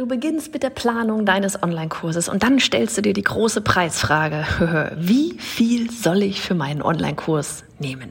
Du 0.00 0.06
beginnst 0.06 0.54
mit 0.54 0.62
der 0.62 0.70
Planung 0.70 1.26
deines 1.26 1.62
Online-Kurses 1.62 2.30
und 2.30 2.42
dann 2.42 2.58
stellst 2.58 2.96
du 2.96 3.02
dir 3.02 3.12
die 3.12 3.20
große 3.20 3.60
Preisfrage. 3.60 4.46
Wie 4.96 5.38
viel 5.38 5.90
soll 5.90 6.22
ich 6.22 6.40
für 6.40 6.54
meinen 6.54 6.80
Online-Kurs 6.80 7.64
nehmen? 7.78 8.10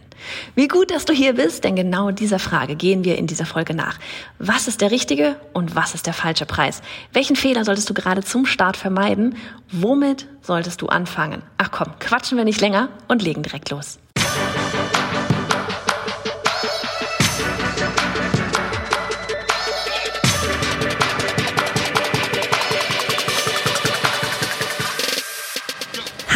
Wie 0.53 0.67
gut, 0.67 0.91
dass 0.91 1.05
du 1.05 1.13
hier 1.13 1.33
bist, 1.33 1.63
denn 1.63 1.75
genau 1.75 2.11
dieser 2.11 2.37
Frage 2.37 2.75
gehen 2.75 3.05
wir 3.05 3.17
in 3.17 3.25
dieser 3.25 3.47
Folge 3.47 3.73
nach. 3.73 3.97
Was 4.37 4.67
ist 4.67 4.81
der 4.81 4.91
richtige 4.91 5.37
und 5.53 5.75
was 5.75 5.95
ist 5.95 6.05
der 6.05 6.13
falsche 6.13 6.45
Preis? 6.45 6.83
Welchen 7.11 7.35
Fehler 7.35 7.65
solltest 7.65 7.89
du 7.89 7.95
gerade 7.95 8.21
zum 8.21 8.45
Start 8.45 8.77
vermeiden? 8.77 9.35
Womit 9.71 10.27
solltest 10.43 10.83
du 10.83 10.89
anfangen? 10.89 11.41
Ach 11.57 11.71
komm, 11.71 11.97
quatschen 11.99 12.37
wir 12.37 12.45
nicht 12.45 12.61
länger 12.61 12.89
und 13.07 13.23
legen 13.23 13.41
direkt 13.41 13.71
los. 13.71 13.97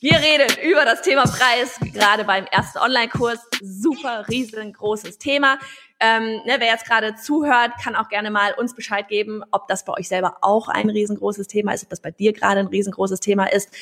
Wir 0.00 0.14
reden 0.20 0.46
über 0.62 0.84
das 0.84 1.02
Thema 1.02 1.24
Preis, 1.24 1.76
gerade 1.92 2.22
beim 2.22 2.44
ersten 2.44 2.78
Online-Kurs. 2.78 3.40
Super 3.60 4.28
riesengroßes 4.28 5.18
Thema. 5.18 5.58
Ähm, 5.98 6.40
ne, 6.44 6.54
wer 6.58 6.68
jetzt 6.68 6.86
gerade 6.86 7.16
zuhört, 7.16 7.72
kann 7.82 7.96
auch 7.96 8.08
gerne 8.08 8.30
mal 8.30 8.54
uns 8.54 8.76
Bescheid 8.76 9.08
geben, 9.08 9.42
ob 9.50 9.66
das 9.66 9.84
bei 9.84 9.92
euch 9.94 10.06
selber 10.06 10.38
auch 10.42 10.68
ein 10.68 10.88
riesengroßes 10.88 11.48
Thema 11.48 11.72
ist, 11.72 11.82
ob 11.82 11.90
das 11.90 12.00
bei 12.00 12.12
dir 12.12 12.32
gerade 12.32 12.60
ein 12.60 12.68
riesengroßes 12.68 13.18
Thema 13.18 13.46
ist. 13.46 13.74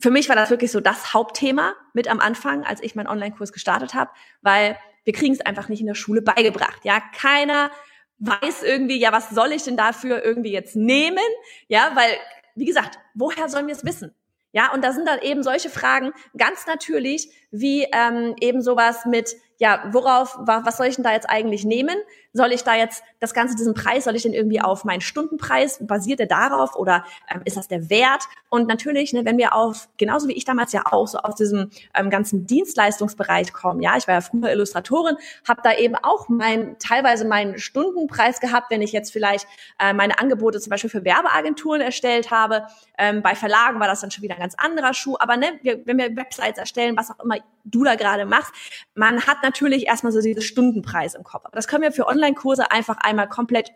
Für 0.00 0.10
mich 0.10 0.28
war 0.28 0.34
das 0.34 0.50
wirklich 0.50 0.72
so 0.72 0.80
das 0.80 1.14
Hauptthema 1.14 1.74
mit 1.94 2.08
am 2.08 2.18
Anfang, 2.18 2.64
als 2.64 2.82
ich 2.82 2.96
meinen 2.96 3.06
Online-Kurs 3.06 3.52
gestartet 3.52 3.94
habe, 3.94 4.10
weil 4.40 4.76
wir 5.04 5.12
kriegen 5.12 5.32
es 5.32 5.42
einfach 5.42 5.68
nicht 5.68 5.80
in 5.80 5.86
der 5.86 5.94
Schule 5.94 6.22
beigebracht. 6.22 6.80
Ja, 6.82 7.00
keiner 7.16 7.70
weiß 8.18 8.64
irgendwie, 8.64 8.98
ja, 8.98 9.12
was 9.12 9.30
soll 9.30 9.52
ich 9.52 9.62
denn 9.62 9.76
dafür 9.76 10.24
irgendwie 10.24 10.50
jetzt 10.50 10.74
nehmen? 10.74 11.22
Ja, 11.68 11.92
weil, 11.94 12.18
wie 12.56 12.64
gesagt, 12.64 12.98
woher 13.14 13.48
sollen 13.48 13.68
wir 13.68 13.76
es 13.76 13.84
wissen? 13.84 14.12
Ja, 14.52 14.72
und 14.72 14.84
da 14.84 14.92
sind 14.92 15.08
dann 15.08 15.20
eben 15.20 15.42
solche 15.42 15.70
Fragen 15.70 16.12
ganz 16.36 16.66
natürlich, 16.66 17.30
wie 17.52 17.86
ähm, 17.92 18.34
eben 18.40 18.62
sowas 18.62 19.04
mit, 19.04 19.36
ja, 19.58 19.84
worauf, 19.92 20.36
was 20.40 20.78
soll 20.78 20.86
ich 20.86 20.96
denn 20.96 21.04
da 21.04 21.12
jetzt 21.12 21.28
eigentlich 21.28 21.64
nehmen? 21.64 21.94
Soll 22.32 22.50
ich 22.50 22.64
da 22.64 22.74
jetzt 22.74 23.04
das 23.20 23.34
Ganze, 23.34 23.54
diesen 23.54 23.74
Preis, 23.74 24.04
soll 24.04 24.16
ich 24.16 24.22
den 24.22 24.32
irgendwie 24.32 24.60
auf 24.60 24.84
meinen 24.84 25.02
Stundenpreis, 25.02 25.78
basiert 25.86 26.18
der 26.18 26.26
darauf 26.26 26.74
oder 26.74 27.04
ähm, 27.32 27.42
ist 27.44 27.58
das 27.58 27.68
der 27.68 27.90
Wert? 27.90 28.24
Und 28.48 28.68
natürlich, 28.68 29.12
ne, 29.12 29.26
wenn 29.26 29.36
wir 29.36 29.54
auf, 29.54 29.90
genauso 29.98 30.28
wie 30.28 30.32
ich 30.32 30.46
damals 30.46 30.72
ja 30.72 30.84
auch, 30.90 31.06
so 31.06 31.18
aus 31.18 31.36
diesem 31.36 31.70
ähm, 31.94 32.08
ganzen 32.08 32.46
Dienstleistungsbereich 32.46 33.52
kommen, 33.52 33.82
ja, 33.82 33.98
ich 33.98 34.08
war 34.08 34.14
ja 34.14 34.20
früher 34.22 34.50
Illustratorin, 34.50 35.16
habe 35.46 35.60
da 35.62 35.74
eben 35.74 35.94
auch 35.94 36.30
mein, 36.30 36.76
teilweise 36.78 37.26
meinen 37.26 37.58
Stundenpreis 37.58 38.40
gehabt, 38.40 38.70
wenn 38.70 38.80
ich 38.80 38.92
jetzt 38.92 39.12
vielleicht 39.12 39.46
äh, 39.78 39.92
meine 39.92 40.18
Angebote 40.18 40.58
zum 40.58 40.70
Beispiel 40.70 40.90
für 40.90 41.04
Werbeagenturen 41.04 41.82
erstellt 41.82 42.30
habe. 42.30 42.66
Ähm, 42.96 43.22
bei 43.22 43.34
Verlagen 43.34 43.78
war 43.78 43.88
das 43.88 44.00
dann 44.00 44.10
schon 44.10 44.22
wieder 44.22 44.36
ein 44.36 44.40
ganz 44.40 44.54
anderer 44.56 44.94
Schuh. 44.94 45.16
Aber 45.20 45.36
ne, 45.36 45.60
wir, 45.62 45.86
wenn 45.86 45.98
wir 45.98 46.16
Websites 46.16 46.58
erstellen, 46.58 46.96
was 46.96 47.10
auch 47.10 47.22
immer 47.22 47.36
du 47.64 47.84
da 47.84 47.94
gerade 47.94 48.26
machst, 48.26 48.52
man 48.94 49.26
hat 49.26 49.42
natürlich 49.42 49.86
erstmal 49.86 50.12
so 50.12 50.20
dieses 50.20 50.44
Stundenpreis 50.44 51.14
im 51.14 51.24
Kopf. 51.24 51.44
Aber 51.44 51.54
das 51.54 51.68
können 51.68 51.82
wir 51.82 51.92
für 51.92 52.06
Online-Kurse 52.06 52.70
einfach 52.70 52.96
einmal 52.98 53.28
komplett 53.28 53.72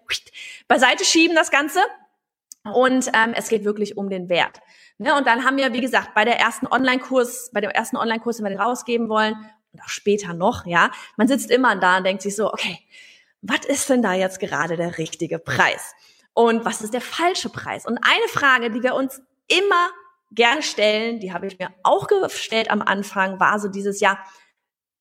beiseite 0.68 1.04
schieben, 1.04 1.36
das 1.36 1.50
Ganze. 1.50 1.80
Und 2.64 3.08
ähm, 3.14 3.32
es 3.34 3.48
geht 3.48 3.64
wirklich 3.64 3.96
um 3.96 4.10
den 4.10 4.28
Wert. 4.28 4.60
Ne, 4.98 5.14
und 5.14 5.26
dann 5.26 5.44
haben 5.44 5.56
wir, 5.56 5.72
wie 5.72 5.80
gesagt, 5.80 6.14
bei 6.14 6.24
der 6.24 6.38
ersten 6.38 6.66
Online-Kurs, 6.66 7.50
bei 7.52 7.60
dem 7.60 7.70
ersten 7.70 7.96
Online-Kurs, 7.96 8.38
den 8.38 8.46
wir 8.46 8.58
rausgeben 8.58 9.08
wollen, 9.08 9.36
und 9.72 9.82
auch 9.82 9.88
später 9.88 10.32
noch, 10.32 10.64
ja, 10.66 10.90
man 11.16 11.28
sitzt 11.28 11.50
immer 11.50 11.76
da 11.76 11.98
und 11.98 12.04
denkt 12.04 12.22
sich 12.22 12.34
so, 12.34 12.50
okay, 12.50 12.78
was 13.42 13.66
ist 13.66 13.90
denn 13.90 14.02
da 14.02 14.14
jetzt 14.14 14.40
gerade 14.40 14.76
der 14.76 14.96
richtige 14.98 15.38
Preis? 15.38 15.94
Und 16.32 16.64
was 16.64 16.80
ist 16.80 16.94
der 16.94 17.00
falsche 17.00 17.50
Preis? 17.50 17.86
Und 17.86 17.98
eine 17.98 18.28
Frage, 18.28 18.70
die 18.70 18.82
wir 18.82 18.94
uns 18.94 19.20
immer 19.48 19.90
gerne 20.30 20.62
stellen, 20.62 21.20
die 21.20 21.32
habe 21.32 21.46
ich 21.46 21.58
mir 21.58 21.70
auch 21.82 22.08
gestellt 22.08 22.70
am 22.70 22.82
Anfang, 22.82 23.40
war 23.40 23.58
so 23.58 23.68
dieses 23.68 24.00
Jahr, 24.00 24.18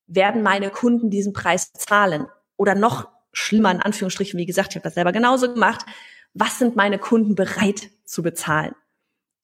werden 0.06 0.42
meine 0.42 0.70
Kunden 0.70 1.10
diesen 1.10 1.32
Preis 1.32 1.72
zahlen? 1.72 2.26
Oder 2.56 2.74
noch 2.74 3.08
schlimmer 3.32 3.70
in 3.70 3.82
Anführungsstrichen, 3.82 4.38
wie 4.38 4.46
gesagt, 4.46 4.70
ich 4.70 4.76
habe 4.76 4.84
das 4.84 4.94
selber 4.94 5.12
genauso 5.12 5.52
gemacht, 5.52 5.84
was 6.32 6.58
sind 6.58 6.76
meine 6.76 6.98
Kunden 6.98 7.34
bereit 7.34 7.90
zu 8.04 8.22
bezahlen? 8.22 8.74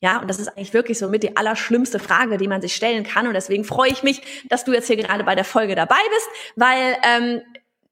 Ja, 0.00 0.18
und 0.18 0.28
das 0.28 0.40
ist 0.40 0.48
eigentlich 0.48 0.74
wirklich 0.74 0.98
so 0.98 1.08
mit 1.08 1.22
die 1.22 1.36
allerschlimmste 1.36 2.00
Frage, 2.00 2.36
die 2.36 2.48
man 2.48 2.60
sich 2.60 2.74
stellen 2.74 3.04
kann. 3.04 3.28
Und 3.28 3.34
deswegen 3.34 3.64
freue 3.64 3.90
ich 3.90 4.02
mich, 4.02 4.20
dass 4.48 4.64
du 4.64 4.72
jetzt 4.72 4.88
hier 4.88 4.96
gerade 4.96 5.22
bei 5.22 5.36
der 5.36 5.44
Folge 5.44 5.76
dabei 5.76 6.00
bist, 6.12 6.28
weil 6.56 6.96
ähm, 7.04 7.40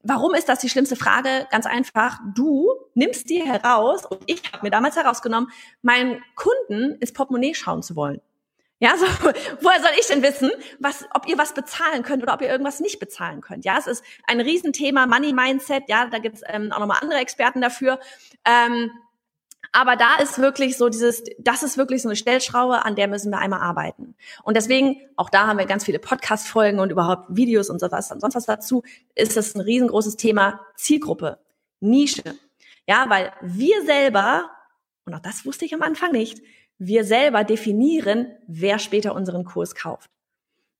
Warum 0.02 0.34
ist 0.34 0.48
das 0.48 0.60
die 0.60 0.68
schlimmste 0.68 0.96
Frage? 0.96 1.46
Ganz 1.50 1.66
einfach, 1.66 2.18
du 2.34 2.70
nimmst 2.94 3.28
dir 3.28 3.44
heraus, 3.44 4.06
und 4.06 4.22
ich 4.26 4.42
habe 4.52 4.64
mir 4.64 4.70
damals 4.70 4.96
herausgenommen, 4.96 5.50
meinen 5.82 6.22
Kunden 6.36 6.96
ins 7.00 7.12
Portemonnaie 7.12 7.54
schauen 7.54 7.82
zu 7.82 7.96
wollen. 7.96 8.20
Ja, 8.78 8.96
so, 8.96 9.04
woher 9.60 9.80
soll 9.80 9.90
ich 10.00 10.06
denn 10.06 10.22
wissen, 10.22 10.50
was, 10.78 11.04
ob 11.12 11.28
ihr 11.28 11.36
was 11.36 11.52
bezahlen 11.52 12.02
könnt 12.02 12.22
oder 12.22 12.32
ob 12.32 12.40
ihr 12.40 12.48
irgendwas 12.48 12.80
nicht 12.80 12.98
bezahlen 12.98 13.42
könnt? 13.42 13.66
Ja, 13.66 13.76
es 13.78 13.86
ist 13.86 14.02
ein 14.26 14.40
Riesenthema, 14.40 15.06
Money 15.06 15.34
Mindset, 15.34 15.84
ja, 15.88 16.06
da 16.06 16.18
gibt's 16.18 16.40
ähm, 16.46 16.72
auch 16.72 16.78
nochmal 16.78 16.98
andere 17.02 17.20
Experten 17.20 17.60
dafür. 17.60 18.00
Ähm, 18.46 18.90
aber 19.72 19.96
da 19.96 20.16
ist 20.16 20.38
wirklich 20.38 20.76
so 20.76 20.88
dieses, 20.88 21.22
das 21.38 21.62
ist 21.62 21.78
wirklich 21.78 22.02
so 22.02 22.08
eine 22.08 22.16
Stellschraube, 22.16 22.84
an 22.84 22.96
der 22.96 23.08
müssen 23.08 23.30
wir 23.30 23.38
einmal 23.38 23.60
arbeiten. 23.60 24.14
Und 24.42 24.56
deswegen, 24.56 25.00
auch 25.16 25.30
da 25.30 25.46
haben 25.46 25.58
wir 25.58 25.66
ganz 25.66 25.84
viele 25.84 25.98
Podcast-Folgen 25.98 26.80
und 26.80 26.90
überhaupt 26.90 27.36
Videos 27.36 27.70
und 27.70 27.78
sowas 27.78 28.10
und 28.10 28.20
sonst 28.20 28.34
was 28.34 28.46
dazu, 28.46 28.82
ist 29.14 29.36
das 29.36 29.54
ein 29.54 29.60
riesengroßes 29.60 30.16
Thema 30.16 30.60
Zielgruppe, 30.76 31.38
Nische. 31.80 32.34
Ja, 32.88 33.06
weil 33.08 33.32
wir 33.42 33.84
selber, 33.84 34.50
und 35.04 35.14
auch 35.14 35.20
das 35.20 35.46
wusste 35.46 35.64
ich 35.64 35.74
am 35.74 35.82
Anfang 35.82 36.12
nicht, 36.12 36.42
wir 36.78 37.04
selber 37.04 37.44
definieren, 37.44 38.26
wer 38.48 38.78
später 38.78 39.14
unseren 39.14 39.44
Kurs 39.44 39.74
kauft. 39.74 40.10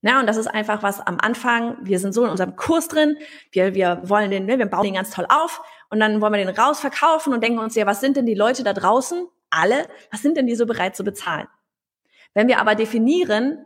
Ja, 0.02 0.20
und 0.20 0.26
das 0.26 0.38
ist 0.38 0.46
einfach 0.46 0.82
was 0.82 1.00
am 1.00 1.18
Anfang, 1.20 1.76
wir 1.82 1.98
sind 1.98 2.14
so 2.14 2.24
in 2.24 2.30
unserem 2.30 2.56
Kurs 2.56 2.88
drin, 2.88 3.18
wir, 3.52 3.74
wir 3.74 4.00
wollen 4.04 4.30
den, 4.30 4.46
ne, 4.46 4.58
wir 4.58 4.66
bauen 4.66 4.84
den 4.84 4.94
ganz 4.94 5.10
toll 5.10 5.26
auf. 5.28 5.60
Und 5.90 6.00
dann 6.00 6.20
wollen 6.20 6.32
wir 6.32 6.44
den 6.44 6.56
rausverkaufen 6.56 7.34
und 7.34 7.42
denken 7.42 7.58
uns 7.58 7.74
ja, 7.74 7.84
was 7.84 8.00
sind 8.00 8.16
denn 8.16 8.24
die 8.24 8.34
Leute 8.34 8.62
da 8.62 8.72
draußen, 8.72 9.26
alle, 9.50 9.86
was 10.10 10.22
sind 10.22 10.36
denn 10.36 10.46
die 10.46 10.54
so 10.54 10.64
bereit 10.64 10.96
zu 10.96 11.04
bezahlen? 11.04 11.48
Wenn 12.32 12.48
wir 12.48 12.60
aber 12.60 12.76
definieren, 12.76 13.58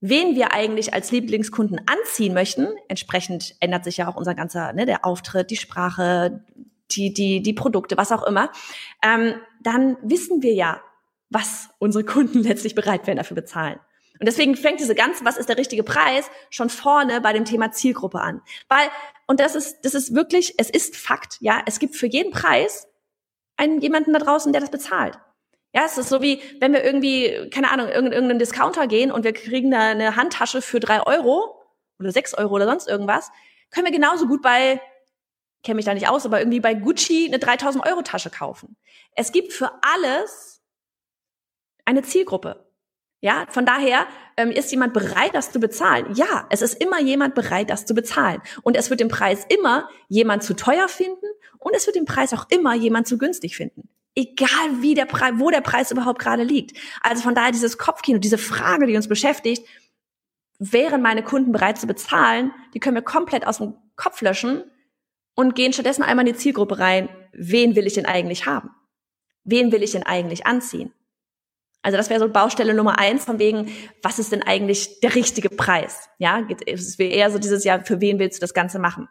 wen 0.00 0.34
wir 0.34 0.52
eigentlich 0.52 0.94
als 0.94 1.10
Lieblingskunden 1.10 1.80
anziehen 1.86 2.32
möchten, 2.32 2.68
entsprechend 2.88 3.56
ändert 3.60 3.84
sich 3.84 3.98
ja 3.98 4.08
auch 4.08 4.16
unser 4.16 4.34
ganzer, 4.34 4.72
ne, 4.72 4.86
der 4.86 5.04
Auftritt, 5.04 5.50
die 5.50 5.56
Sprache, 5.56 6.44
die, 6.90 7.12
die, 7.12 7.42
die 7.42 7.52
Produkte, 7.52 7.96
was 7.96 8.12
auch 8.12 8.22
immer, 8.22 8.50
ähm, 9.02 9.34
dann 9.62 9.96
wissen 10.02 10.42
wir 10.42 10.54
ja, 10.54 10.80
was 11.28 11.68
unsere 11.78 12.04
Kunden 12.04 12.38
letztlich 12.42 12.74
bereit 12.74 13.06
wären 13.06 13.18
dafür 13.18 13.34
bezahlen. 13.34 13.78
Und 14.22 14.26
deswegen 14.26 14.54
fängt 14.54 14.78
diese 14.78 14.94
ganze, 14.94 15.24
was 15.24 15.36
ist 15.36 15.48
der 15.48 15.58
richtige 15.58 15.82
Preis, 15.82 16.30
schon 16.48 16.70
vorne 16.70 17.20
bei 17.20 17.32
dem 17.32 17.44
Thema 17.44 17.72
Zielgruppe 17.72 18.20
an. 18.20 18.40
Weil, 18.68 18.88
und 19.26 19.40
das 19.40 19.56
ist, 19.56 19.80
das 19.82 19.94
ist 19.94 20.14
wirklich, 20.14 20.54
es 20.58 20.70
ist 20.70 20.96
Fakt, 20.96 21.38
ja, 21.40 21.60
es 21.66 21.80
gibt 21.80 21.96
für 21.96 22.06
jeden 22.06 22.30
Preis 22.30 22.86
einen 23.56 23.80
jemanden 23.80 24.12
da 24.12 24.20
draußen, 24.20 24.52
der 24.52 24.60
das 24.60 24.70
bezahlt. 24.70 25.18
Ja, 25.74 25.86
es 25.86 25.98
ist 25.98 26.08
so 26.08 26.22
wie, 26.22 26.40
wenn 26.60 26.72
wir 26.72 26.84
irgendwie, 26.84 27.50
keine 27.50 27.72
Ahnung, 27.72 27.88
irgendeinen 27.88 28.38
Discounter 28.38 28.86
gehen 28.86 29.10
und 29.10 29.24
wir 29.24 29.32
kriegen 29.32 29.72
da 29.72 29.90
eine 29.90 30.14
Handtasche 30.14 30.62
für 30.62 30.78
drei 30.78 31.04
Euro 31.04 31.60
oder 31.98 32.12
sechs 32.12 32.32
Euro 32.32 32.54
oder 32.54 32.66
sonst 32.66 32.86
irgendwas, 32.86 33.32
können 33.72 33.86
wir 33.86 33.92
genauso 33.92 34.28
gut 34.28 34.40
bei, 34.40 34.80
kenne 35.64 35.74
mich 35.74 35.84
da 35.84 35.94
nicht 35.94 36.08
aus, 36.08 36.26
aber 36.26 36.38
irgendwie 36.38 36.60
bei 36.60 36.74
Gucci 36.74 37.26
eine 37.26 37.40
3000 37.40 37.84
Euro 37.84 38.02
Tasche 38.02 38.30
kaufen. 38.30 38.76
Es 39.16 39.32
gibt 39.32 39.52
für 39.52 39.72
alles 39.82 40.62
eine 41.84 42.02
Zielgruppe. 42.02 42.71
Ja, 43.22 43.46
von 43.50 43.64
daher 43.64 44.08
ähm, 44.36 44.50
ist 44.50 44.72
jemand 44.72 44.92
bereit, 44.92 45.32
das 45.32 45.52
zu 45.52 45.60
bezahlen. 45.60 46.12
Ja, 46.14 46.44
es 46.50 46.60
ist 46.60 46.74
immer 46.82 47.00
jemand 47.00 47.36
bereit, 47.36 47.70
das 47.70 47.86
zu 47.86 47.94
bezahlen. 47.94 48.42
Und 48.62 48.76
es 48.76 48.90
wird 48.90 48.98
den 48.98 49.06
Preis 49.06 49.46
immer 49.48 49.88
jemand 50.08 50.42
zu 50.42 50.54
teuer 50.54 50.88
finden 50.88 51.26
und 51.58 51.72
es 51.76 51.86
wird 51.86 51.94
den 51.94 52.04
Preis 52.04 52.34
auch 52.34 52.46
immer 52.50 52.74
jemand 52.74 53.06
zu 53.06 53.18
günstig 53.18 53.56
finden. 53.56 53.88
Egal 54.16 54.80
wie 54.80 54.94
der 54.94 55.06
Preis, 55.06 55.34
wo 55.36 55.50
der 55.50 55.60
Preis 55.60 55.92
überhaupt 55.92 56.18
gerade 56.18 56.42
liegt. 56.42 56.76
Also 57.00 57.22
von 57.22 57.36
daher 57.36 57.52
dieses 57.52 57.78
Kopfkino, 57.78 58.18
diese 58.18 58.38
Frage, 58.38 58.88
die 58.88 58.96
uns 58.96 59.06
beschäftigt, 59.06 59.64
wären 60.58 61.00
meine 61.00 61.22
Kunden 61.22 61.52
bereit 61.52 61.78
zu 61.78 61.86
bezahlen, 61.86 62.50
die 62.74 62.80
können 62.80 62.96
wir 62.96 63.02
komplett 63.02 63.46
aus 63.46 63.58
dem 63.58 63.74
Kopf 63.94 64.20
löschen 64.20 64.64
und 65.36 65.54
gehen 65.54 65.72
stattdessen 65.72 66.02
einmal 66.02 66.26
in 66.26 66.34
die 66.34 66.38
Zielgruppe 66.38 66.80
rein. 66.80 67.08
Wen 67.32 67.76
will 67.76 67.86
ich 67.86 67.94
denn 67.94 68.06
eigentlich 68.06 68.46
haben? 68.46 68.70
Wen 69.44 69.70
will 69.70 69.84
ich 69.84 69.92
denn 69.92 70.02
eigentlich 70.02 70.44
anziehen? 70.44 70.92
Also 71.82 71.96
das 71.96 72.10
wäre 72.10 72.20
so 72.20 72.28
Baustelle 72.28 72.74
Nummer 72.74 72.98
eins 72.98 73.24
von 73.24 73.38
wegen, 73.38 73.70
was 74.02 74.18
ist 74.18 74.32
denn 74.32 74.42
eigentlich 74.42 75.00
der 75.00 75.14
richtige 75.14 75.50
Preis? 75.50 76.08
Ja, 76.18 76.42
es 76.66 76.98
wäre 76.98 77.12
eher 77.12 77.30
so 77.30 77.38
dieses 77.38 77.64
Jahr, 77.64 77.84
für 77.84 78.00
wen 78.00 78.18
willst 78.18 78.38
du 78.38 78.40
das 78.40 78.54
Ganze 78.54 78.78
machen? 78.78 79.08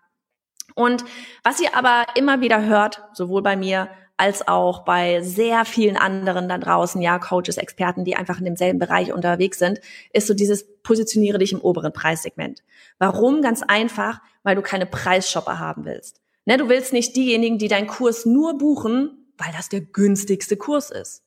Und 0.73 1.03
was 1.44 1.59
ihr 1.59 1.75
aber 1.75 2.06
immer 2.15 2.39
wieder 2.39 2.65
hört, 2.65 3.03
sowohl 3.13 3.41
bei 3.41 3.57
mir 3.57 3.89
als 4.15 4.47
auch 4.47 4.85
bei 4.85 5.21
sehr 5.21 5.65
vielen 5.65 5.97
anderen 5.97 6.47
da 6.47 6.57
draußen, 6.59 7.01
ja, 7.01 7.18
Coaches, 7.18 7.57
Experten, 7.57 8.06
die 8.06 8.15
einfach 8.15 8.38
in 8.38 8.45
demselben 8.45 8.79
Bereich 8.79 9.12
unterwegs 9.12 9.57
sind, 9.57 9.81
ist 10.13 10.27
so 10.27 10.33
dieses 10.33 10.65
positioniere 10.83 11.39
dich 11.39 11.53
im 11.53 11.62
oberen 11.62 11.91
Preissegment. 11.91 12.62
Warum? 13.00 13.41
Ganz 13.41 13.63
einfach, 13.63 14.21
weil 14.44 14.56
du 14.56 14.62
keine 14.62 14.85
Preisshopper 14.85 15.59
haben 15.59 15.85
willst. 15.85 16.21
Ne, 16.45 16.57
du 16.57 16.69
willst 16.69 16.94
nicht 16.94 17.15
diejenigen, 17.15 17.57
die 17.57 17.67
deinen 17.67 17.88
Kurs 17.88 18.25
nur 18.25 18.57
buchen, 18.57 19.33
weil 19.38 19.51
das 19.57 19.69
der 19.69 19.81
günstigste 19.81 20.56
Kurs 20.56 20.91
ist. 20.91 21.24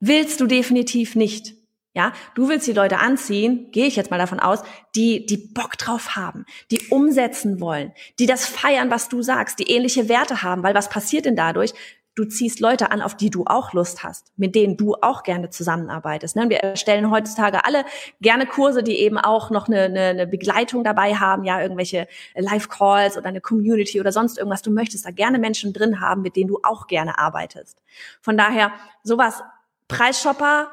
Willst 0.00 0.40
du 0.40 0.46
definitiv 0.46 1.14
nicht. 1.16 1.54
Ja, 1.96 2.12
du 2.34 2.50
willst 2.50 2.66
die 2.66 2.74
Leute 2.74 2.98
anziehen, 2.98 3.70
gehe 3.72 3.86
ich 3.86 3.96
jetzt 3.96 4.10
mal 4.10 4.18
davon 4.18 4.38
aus, 4.38 4.62
die 4.94 5.24
die 5.24 5.38
Bock 5.38 5.78
drauf 5.78 6.14
haben, 6.14 6.44
die 6.70 6.88
umsetzen 6.90 7.58
wollen, 7.58 7.94
die 8.18 8.26
das 8.26 8.44
feiern, 8.44 8.90
was 8.90 9.08
du 9.08 9.22
sagst, 9.22 9.58
die 9.58 9.70
ähnliche 9.70 10.10
Werte 10.10 10.42
haben, 10.42 10.62
weil 10.62 10.74
was 10.74 10.90
passiert 10.90 11.24
denn 11.24 11.36
dadurch? 11.36 11.72
Du 12.14 12.26
ziehst 12.26 12.60
Leute 12.60 12.90
an, 12.90 13.00
auf 13.00 13.14
die 13.14 13.30
du 13.30 13.44
auch 13.46 13.72
Lust 13.72 14.04
hast, 14.04 14.32
mit 14.36 14.54
denen 14.54 14.76
du 14.76 14.94
auch 15.00 15.22
gerne 15.22 15.48
zusammenarbeitest. 15.48 16.36
Ne? 16.36 16.50
Wir 16.50 16.58
erstellen 16.58 17.10
heutzutage 17.10 17.64
alle 17.64 17.84
gerne 18.20 18.44
Kurse, 18.44 18.82
die 18.82 18.98
eben 18.98 19.16
auch 19.16 19.50
noch 19.50 19.66
eine, 19.68 19.84
eine, 19.84 20.00
eine 20.00 20.26
Begleitung 20.26 20.84
dabei 20.84 21.14
haben, 21.14 21.44
ja, 21.44 21.62
irgendwelche 21.62 22.08
Live-Calls 22.34 23.16
oder 23.16 23.28
eine 23.28 23.40
Community 23.40 24.00
oder 24.00 24.12
sonst 24.12 24.36
irgendwas. 24.36 24.60
Du 24.60 24.70
möchtest 24.70 25.06
da 25.06 25.10
gerne 25.10 25.38
Menschen 25.38 25.72
drin 25.72 26.00
haben, 26.00 26.20
mit 26.20 26.36
denen 26.36 26.48
du 26.48 26.58
auch 26.62 26.86
gerne 26.86 27.18
arbeitest. 27.18 27.78
Von 28.20 28.36
daher, 28.36 28.72
sowas 29.02 29.42
Preisshopper, 29.88 30.70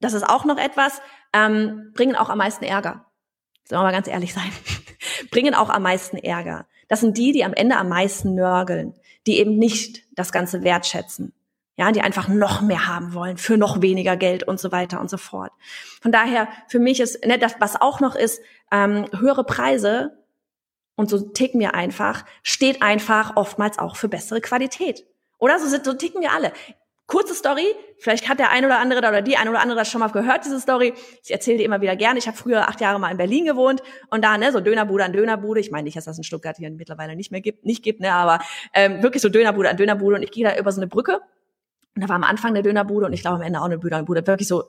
das 0.00 0.14
ist 0.14 0.28
auch 0.28 0.44
noch 0.44 0.58
etwas, 0.58 1.00
ähm, 1.32 1.92
bringen 1.94 2.16
auch 2.16 2.30
am 2.30 2.38
meisten 2.38 2.64
Ärger. 2.64 3.06
Sollen 3.64 3.80
wir 3.80 3.84
mal 3.84 3.92
ganz 3.92 4.08
ehrlich 4.08 4.34
sein. 4.34 4.50
bringen 5.30 5.54
auch 5.54 5.70
am 5.70 5.82
meisten 5.82 6.16
Ärger. 6.16 6.66
Das 6.88 7.00
sind 7.00 7.16
die, 7.16 7.32
die 7.32 7.44
am 7.44 7.54
Ende 7.54 7.76
am 7.76 7.88
meisten 7.88 8.34
nörgeln, 8.34 8.94
die 9.26 9.38
eben 9.38 9.56
nicht 9.56 10.04
das 10.12 10.32
Ganze 10.32 10.64
wertschätzen. 10.64 11.32
Ja, 11.76 11.92
die 11.92 12.02
einfach 12.02 12.28
noch 12.28 12.60
mehr 12.60 12.88
haben 12.88 13.14
wollen 13.14 13.38
für 13.38 13.56
noch 13.56 13.80
weniger 13.80 14.16
Geld 14.16 14.42
und 14.42 14.60
so 14.60 14.70
weiter 14.70 15.00
und 15.00 15.08
so 15.08 15.16
fort. 15.16 15.50
Von 16.02 16.12
daher, 16.12 16.48
für 16.68 16.78
mich 16.78 17.00
ist, 17.00 17.24
ne, 17.24 17.38
das, 17.38 17.54
was 17.58 17.80
auch 17.80 18.00
noch 18.00 18.16
ist, 18.16 18.42
ähm, 18.70 19.06
höhere 19.18 19.44
Preise 19.44 20.18
und 20.94 21.08
so 21.08 21.20
ticken 21.20 21.58
wir 21.58 21.74
einfach, 21.74 22.26
steht 22.42 22.82
einfach 22.82 23.36
oftmals 23.36 23.78
auch 23.78 23.96
für 23.96 24.08
bessere 24.08 24.42
Qualität. 24.42 25.06
Oder 25.38 25.58
so, 25.58 25.68
so 25.68 25.94
ticken 25.94 26.20
wir 26.20 26.32
alle. 26.32 26.52
Kurze 27.10 27.34
Story, 27.34 27.66
vielleicht 27.98 28.28
hat 28.28 28.38
der 28.38 28.52
ein 28.52 28.64
oder 28.64 28.78
andere 28.78 29.00
oder 29.00 29.20
die 29.20 29.36
ein 29.36 29.48
oder 29.48 29.60
andere 29.60 29.80
das 29.80 29.90
schon 29.90 29.98
mal 29.98 30.12
gehört, 30.12 30.44
diese 30.44 30.60
Story. 30.60 30.94
Ich 31.24 31.32
erzähle 31.32 31.58
die 31.58 31.64
immer 31.64 31.80
wieder 31.80 31.96
gerne. 31.96 32.20
Ich 32.20 32.28
habe 32.28 32.36
früher 32.36 32.68
acht 32.68 32.80
Jahre 32.80 33.00
mal 33.00 33.10
in 33.10 33.16
Berlin 33.16 33.44
gewohnt 33.44 33.82
und 34.10 34.24
da, 34.24 34.38
ne, 34.38 34.52
so 34.52 34.60
Dönerbude 34.60 35.04
an 35.04 35.12
Dönerbude. 35.12 35.58
Ich 35.58 35.72
meine 35.72 35.82
nicht, 35.82 35.96
dass 35.96 36.04
das 36.04 36.18
in 36.18 36.22
Stuttgart 36.22 36.56
hier 36.56 36.70
mittlerweile 36.70 37.16
nicht 37.16 37.32
mehr 37.32 37.40
gibt, 37.40 37.66
nicht 37.66 37.82
gibt, 37.82 38.00
ne, 38.00 38.12
aber 38.12 38.38
ähm, 38.74 39.02
wirklich 39.02 39.22
so 39.22 39.28
Dönerbude 39.28 39.68
an 39.68 39.76
Dönerbude 39.76 40.14
und 40.16 40.22
ich 40.22 40.30
gehe 40.30 40.44
da 40.44 40.56
über 40.56 40.70
so 40.70 40.80
eine 40.80 40.86
Brücke 40.86 41.20
und 41.96 42.04
da 42.04 42.08
war 42.08 42.14
am 42.14 42.22
Anfang 42.22 42.50
eine 42.50 42.62
Dönerbude 42.62 43.06
und 43.06 43.12
ich 43.12 43.22
glaube 43.22 43.38
am 43.38 43.42
Ende 43.42 43.60
auch 43.60 43.64
eine 43.64 43.80
Dönerbude, 43.80 44.24
wirklich 44.28 44.46
so 44.46 44.64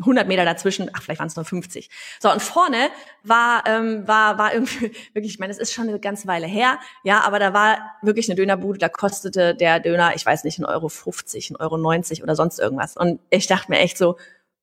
100 0.00 0.28
Meter 0.28 0.44
dazwischen, 0.44 0.90
ach, 0.92 1.02
vielleicht 1.02 1.18
waren 1.18 1.28
es 1.28 1.36
nur 1.36 1.44
50. 1.44 1.90
So, 2.20 2.30
und 2.30 2.40
vorne 2.40 2.90
war, 3.22 3.64
ähm, 3.66 4.06
war, 4.06 4.38
war 4.38 4.54
irgendwie, 4.54 4.92
wirklich, 5.12 5.34
ich 5.34 5.38
meine, 5.38 5.52
es 5.52 5.58
ist 5.58 5.72
schon 5.72 5.88
eine 5.88 5.98
ganze 5.98 6.26
Weile 6.28 6.46
her, 6.46 6.78
ja, 7.02 7.20
aber 7.20 7.38
da 7.38 7.52
war 7.52 7.78
wirklich 8.02 8.28
eine 8.28 8.36
Dönerbude, 8.36 8.78
da 8.78 8.88
kostete 8.88 9.54
der 9.54 9.80
Döner, 9.80 10.14
ich 10.14 10.24
weiß 10.24 10.44
nicht, 10.44 10.60
1,50 10.60 10.68
Euro, 10.68 10.86
1,90 10.86 11.60
Euro 11.60 11.78
90 11.78 12.22
oder 12.22 12.36
sonst 12.36 12.58
irgendwas. 12.58 12.96
Und 12.96 13.20
ich 13.30 13.46
dachte 13.46 13.70
mir 13.70 13.78
echt 13.78 13.98
so, 13.98 14.16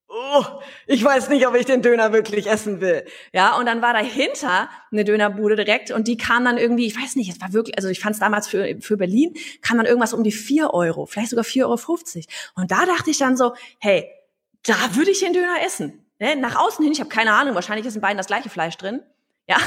oh, 0.07 0.43
ich 0.87 1.03
weiß 1.03 1.29
nicht, 1.29 1.45
ob 1.47 1.55
ich 1.55 1.65
den 1.65 1.81
Döner 1.81 2.13
wirklich 2.13 2.47
essen 2.47 2.79
will. 2.79 3.05
Ja, 3.33 3.57
und 3.57 3.65
dann 3.65 3.81
war 3.81 3.93
dahinter 3.93 4.69
eine 4.91 5.03
Dönerbude 5.03 5.55
direkt 5.55 5.91
und 5.91 6.07
die 6.07 6.17
kam 6.17 6.45
dann 6.45 6.57
irgendwie, 6.57 6.85
ich 6.85 6.95
weiß 6.95 7.15
nicht, 7.15 7.29
es 7.29 7.41
war 7.41 7.53
wirklich, 7.53 7.77
also 7.77 7.89
ich 7.89 7.99
fand 7.99 8.13
es 8.13 8.19
damals 8.19 8.47
für, 8.47 8.77
für 8.79 8.97
Berlin, 8.97 9.33
kam 9.61 9.77
dann 9.77 9.85
irgendwas 9.85 10.13
um 10.13 10.23
die 10.23 10.31
4 10.31 10.73
Euro, 10.73 11.05
vielleicht 11.05 11.31
sogar 11.31 11.45
4,50 11.45 11.65
Euro. 11.65 11.79
Und 12.55 12.71
da 12.71 12.85
dachte 12.85 13.09
ich 13.09 13.17
dann 13.17 13.35
so, 13.35 13.53
hey, 13.79 14.09
da 14.65 14.95
würde 14.95 15.11
ich 15.11 15.19
den 15.19 15.33
Döner 15.33 15.61
essen. 15.63 16.05
Ne? 16.19 16.35
Nach 16.35 16.55
außen 16.55 16.83
hin, 16.83 16.93
ich 16.93 16.99
habe 16.99 17.09
keine 17.09 17.33
Ahnung, 17.33 17.55
wahrscheinlich 17.55 17.85
ist 17.85 17.95
in 17.95 18.01
beiden 18.01 18.17
das 18.17 18.27
gleiche 18.27 18.49
Fleisch 18.49 18.77
drin. 18.77 19.01
Ja, 19.47 19.57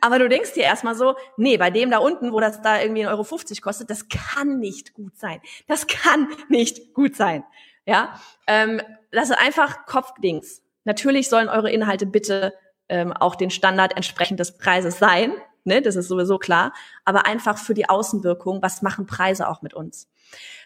aber 0.00 0.20
du 0.20 0.28
denkst 0.28 0.52
dir 0.52 0.62
erstmal 0.62 0.94
so, 0.94 1.16
nee, 1.36 1.56
bei 1.56 1.72
dem 1.72 1.90
da 1.90 1.98
unten, 1.98 2.32
wo 2.32 2.38
das 2.38 2.62
da 2.62 2.80
irgendwie 2.80 3.04
1,50 3.04 3.10
Euro 3.10 3.60
kostet, 3.62 3.90
das 3.90 4.08
kann 4.08 4.60
nicht 4.60 4.94
gut 4.94 5.18
sein. 5.18 5.40
Das 5.66 5.88
kann 5.88 6.28
nicht 6.48 6.94
gut 6.94 7.16
sein. 7.16 7.42
Ja, 7.84 8.20
ähm, 8.46 8.80
das 9.10 9.30
ist 9.30 9.38
einfach 9.40 9.86
Kopfdings. 9.86 10.62
Natürlich 10.84 11.28
sollen 11.28 11.48
eure 11.48 11.72
Inhalte 11.72 12.06
bitte 12.06 12.54
ähm, 12.88 13.12
auch 13.12 13.34
den 13.34 13.50
Standard 13.50 13.96
entsprechend 13.96 14.38
des 14.38 14.56
Preises 14.56 15.00
sein. 15.00 15.32
Ne, 15.64 15.82
das 15.82 15.96
ist 15.96 16.06
sowieso 16.06 16.38
klar. 16.38 16.72
Aber 17.04 17.26
einfach 17.26 17.58
für 17.58 17.74
die 17.74 17.88
Außenwirkung, 17.88 18.62
was 18.62 18.82
machen 18.82 19.06
Preise 19.06 19.48
auch 19.48 19.62
mit 19.62 19.74
uns? 19.74 20.08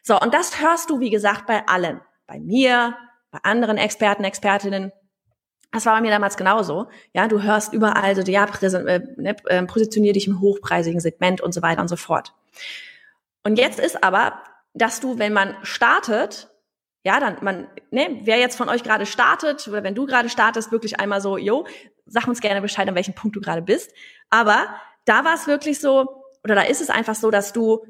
So, 0.03 0.21
und 0.21 0.35
das 0.35 0.61
hörst 0.61 0.91
du, 0.91 1.01
wie 1.01 1.11
gesagt, 1.11 1.47
bei 1.47 1.67
allen. 1.67 2.03
Bei 2.27 2.39
mir, 2.39 2.97
bei 3.31 3.39
anderen 3.43 3.77
Experten, 3.77 4.25
Expertinnen. 4.25 4.93
Das 5.71 5.85
war 5.85 5.95
bei 5.95 6.01
mir 6.01 6.11
damals 6.11 6.37
genauso. 6.37 6.89
Ja, 7.13 7.29
du 7.29 7.43
hörst 7.43 7.73
überall 7.73 8.17
so, 8.17 8.23
ja, 8.23 8.47
äh, 8.47 9.01
ne, 9.17 9.37
äh, 9.47 9.63
positionier 9.65 10.15
dich 10.15 10.27
im 10.27 10.41
hochpreisigen 10.41 11.01
Segment 11.01 11.41
und 11.41 11.53
so 11.53 11.61
weiter 11.61 11.83
und 11.83 11.89
so 11.89 11.97
fort. 11.97 12.33
Und 13.45 13.59
jetzt 13.59 13.79
ist 13.79 14.03
aber, 14.03 14.43
dass 14.75 15.01
du, 15.01 15.19
wenn 15.19 15.33
man 15.33 15.57
startet, 15.63 16.49
ja, 17.05 17.21
dann 17.21 17.37
man, 17.43 17.69
ne, 17.91 18.21
wer 18.25 18.39
jetzt 18.39 18.57
von 18.57 18.69
euch 18.69 18.83
gerade 18.83 19.07
startet 19.07 19.69
oder 19.69 19.83
wenn 19.83 19.95
du 19.95 20.07
gerade 20.07 20.29
startest, 20.29 20.73
wirklich 20.73 21.01
einmal 21.01 21.21
so, 21.21 21.37
yo, 21.37 21.67
sag 22.07 22.27
uns 22.27 22.41
gerne 22.41 22.63
Bescheid, 22.63 22.89
an 22.89 22.95
welchem 22.95 23.15
Punkt 23.15 23.37
du 23.37 23.41
gerade 23.41 23.63
bist. 23.63 23.93
Aber 24.31 24.69
da 25.05 25.25
war 25.25 25.35
es 25.35 25.47
wirklich 25.47 25.81
so, 25.81 26.25
oder 26.45 26.55
da 26.55 26.63
ist 26.63 26.81
es 26.81 26.91
einfach 26.91 27.15
so, 27.15 27.31
dass 27.31 27.53
du 27.53 27.85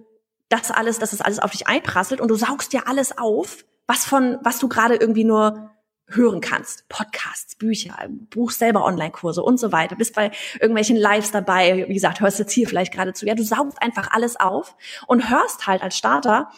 das 0.49 0.71
alles, 0.71 0.99
dass 0.99 1.13
es 1.13 1.19
das 1.19 1.27
alles 1.27 1.39
auf 1.39 1.51
dich 1.53 1.67
einprasselt 1.67 2.21
und 2.21 2.29
du 2.29 2.35
saugst 2.35 2.73
dir 2.73 2.89
alles 2.89 3.17
auf 3.17 3.65
was 3.89 4.05
von, 4.05 4.39
was 4.43 4.61
du 4.61 4.69
gerade 4.69 4.95
irgendwie 4.95 5.25
nur 5.25 5.71
hören 6.07 6.41
kannst. 6.41 6.89
Podcasts, 6.89 7.57
Bücher, 7.57 7.97
buchst 8.31 8.61
selber 8.61 8.85
Online-Kurse 8.85 9.43
und 9.43 9.59
so 9.59 9.73
weiter. 9.73 9.97
Bist 9.97 10.15
bei 10.15 10.31
irgendwelchen 10.55 10.97
Lives 10.97 11.33
dabei. 11.33 11.87
Wie 11.89 11.95
gesagt, 11.95 12.21
hörst 12.21 12.39
jetzt 12.39 12.53
hier 12.53 12.69
vielleicht 12.69 12.93
gerade 12.93 13.13
zu. 13.13 13.27
Ja, 13.27 13.35
du 13.35 13.43
saugst 13.43 13.83
einfach 13.83 14.11
alles 14.13 14.39
auf 14.39 14.77
und 15.07 15.29
hörst 15.29 15.67
halt 15.67 15.83
als 15.83 15.97
Starter, 15.97 16.51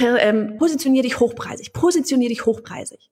ähm, 0.00 0.56
positionier 0.56 1.02
dich 1.02 1.20
hochpreisig, 1.20 1.72
positionier 1.72 2.28
dich 2.28 2.46
hochpreisig. 2.46 3.10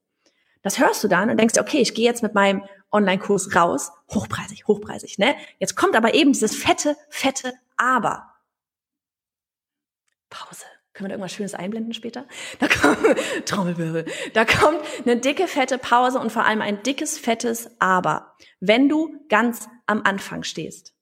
Das 0.63 0.79
hörst 0.79 1.03
du 1.03 1.07
dann 1.07 1.29
und 1.29 1.37
denkst 1.37 1.59
okay, 1.59 1.79
ich 1.79 1.93
gehe 1.93 2.05
jetzt 2.05 2.23
mit 2.23 2.33
meinem 2.33 2.63
Online-Kurs 2.91 3.55
raus, 3.55 3.91
hochpreisig, 4.13 4.67
hochpreisig, 4.67 5.17
ne? 5.17 5.35
Jetzt 5.59 5.75
kommt 5.75 5.95
aber 5.95 6.13
eben 6.13 6.33
dieses 6.33 6.55
fette, 6.55 6.95
fette 7.09 7.53
Aber. 7.77 8.27
Pause. 10.29 10.65
Können 10.93 11.05
wir 11.05 11.09
da 11.09 11.13
irgendwas 11.15 11.33
Schönes 11.33 11.53
einblenden 11.53 11.93
später? 11.93 12.25
Da 12.59 12.67
kommt, 12.67 12.97
Trommelwirbel. 13.45 14.05
Da 14.33 14.43
kommt 14.43 14.81
eine 15.05 15.17
dicke, 15.17 15.47
fette 15.47 15.77
Pause 15.77 16.19
und 16.19 16.31
vor 16.31 16.45
allem 16.45 16.61
ein 16.61 16.83
dickes, 16.83 17.17
fettes 17.17 17.71
Aber. 17.79 18.35
Wenn 18.59 18.89
du 18.89 19.15
ganz 19.29 19.69
am 19.85 20.01
Anfang 20.03 20.43
stehst. 20.43 20.93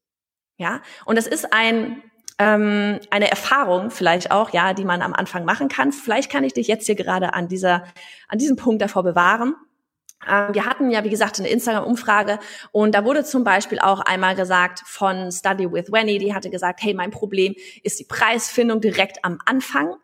Ja? 0.58 0.82
Und 1.06 1.18
das 1.18 1.26
ist 1.26 1.54
ein, 1.54 2.04
ähm, 2.38 3.00
eine 3.10 3.32
Erfahrung 3.32 3.90
vielleicht 3.90 4.32
auch, 4.32 4.52
ja, 4.52 4.74
die 4.74 4.86
man 4.86 5.02
am 5.02 5.14
Anfang 5.14 5.44
machen 5.44 5.70
kann. 5.70 5.92
Vielleicht 5.92 6.32
kann 6.32 6.44
ich 6.44 6.54
dich 6.54 6.68
jetzt 6.68 6.86
hier 6.86 6.96
gerade 6.96 7.34
an 7.34 7.48
dieser, 7.48 7.84
an 8.28 8.38
diesem 8.38 8.58
Punkt 8.58 8.82
davor 8.82 9.04
bewahren. 9.04 9.56
Ähm, 10.28 10.54
wir 10.54 10.66
hatten 10.66 10.92
ja, 10.92 11.04
wie 11.04 11.10
gesagt, 11.10 11.40
eine 11.40 11.50
Instagram-Umfrage 11.50 12.40
und 12.72 12.94
da 12.96 13.06
wurde 13.06 13.24
zum 13.24 13.44
Beispiel 13.44 13.80
auch 13.80 14.02
einmal 14.02 14.36
gesagt 14.36 14.82
von 14.86 15.32
Study 15.32 15.72
with 15.72 15.92
Wenny, 15.92 16.18
die 16.18 16.34
hatte 16.34 16.50
gesagt, 16.50 16.82
hey, 16.84 16.94
mein 16.94 17.12
Problem 17.12 17.56
ist 17.84 18.00
die 18.00 18.06
Preisfindung 18.06 18.82
direkt 18.82 19.24
am 19.24 19.40
Anfang 19.46 19.96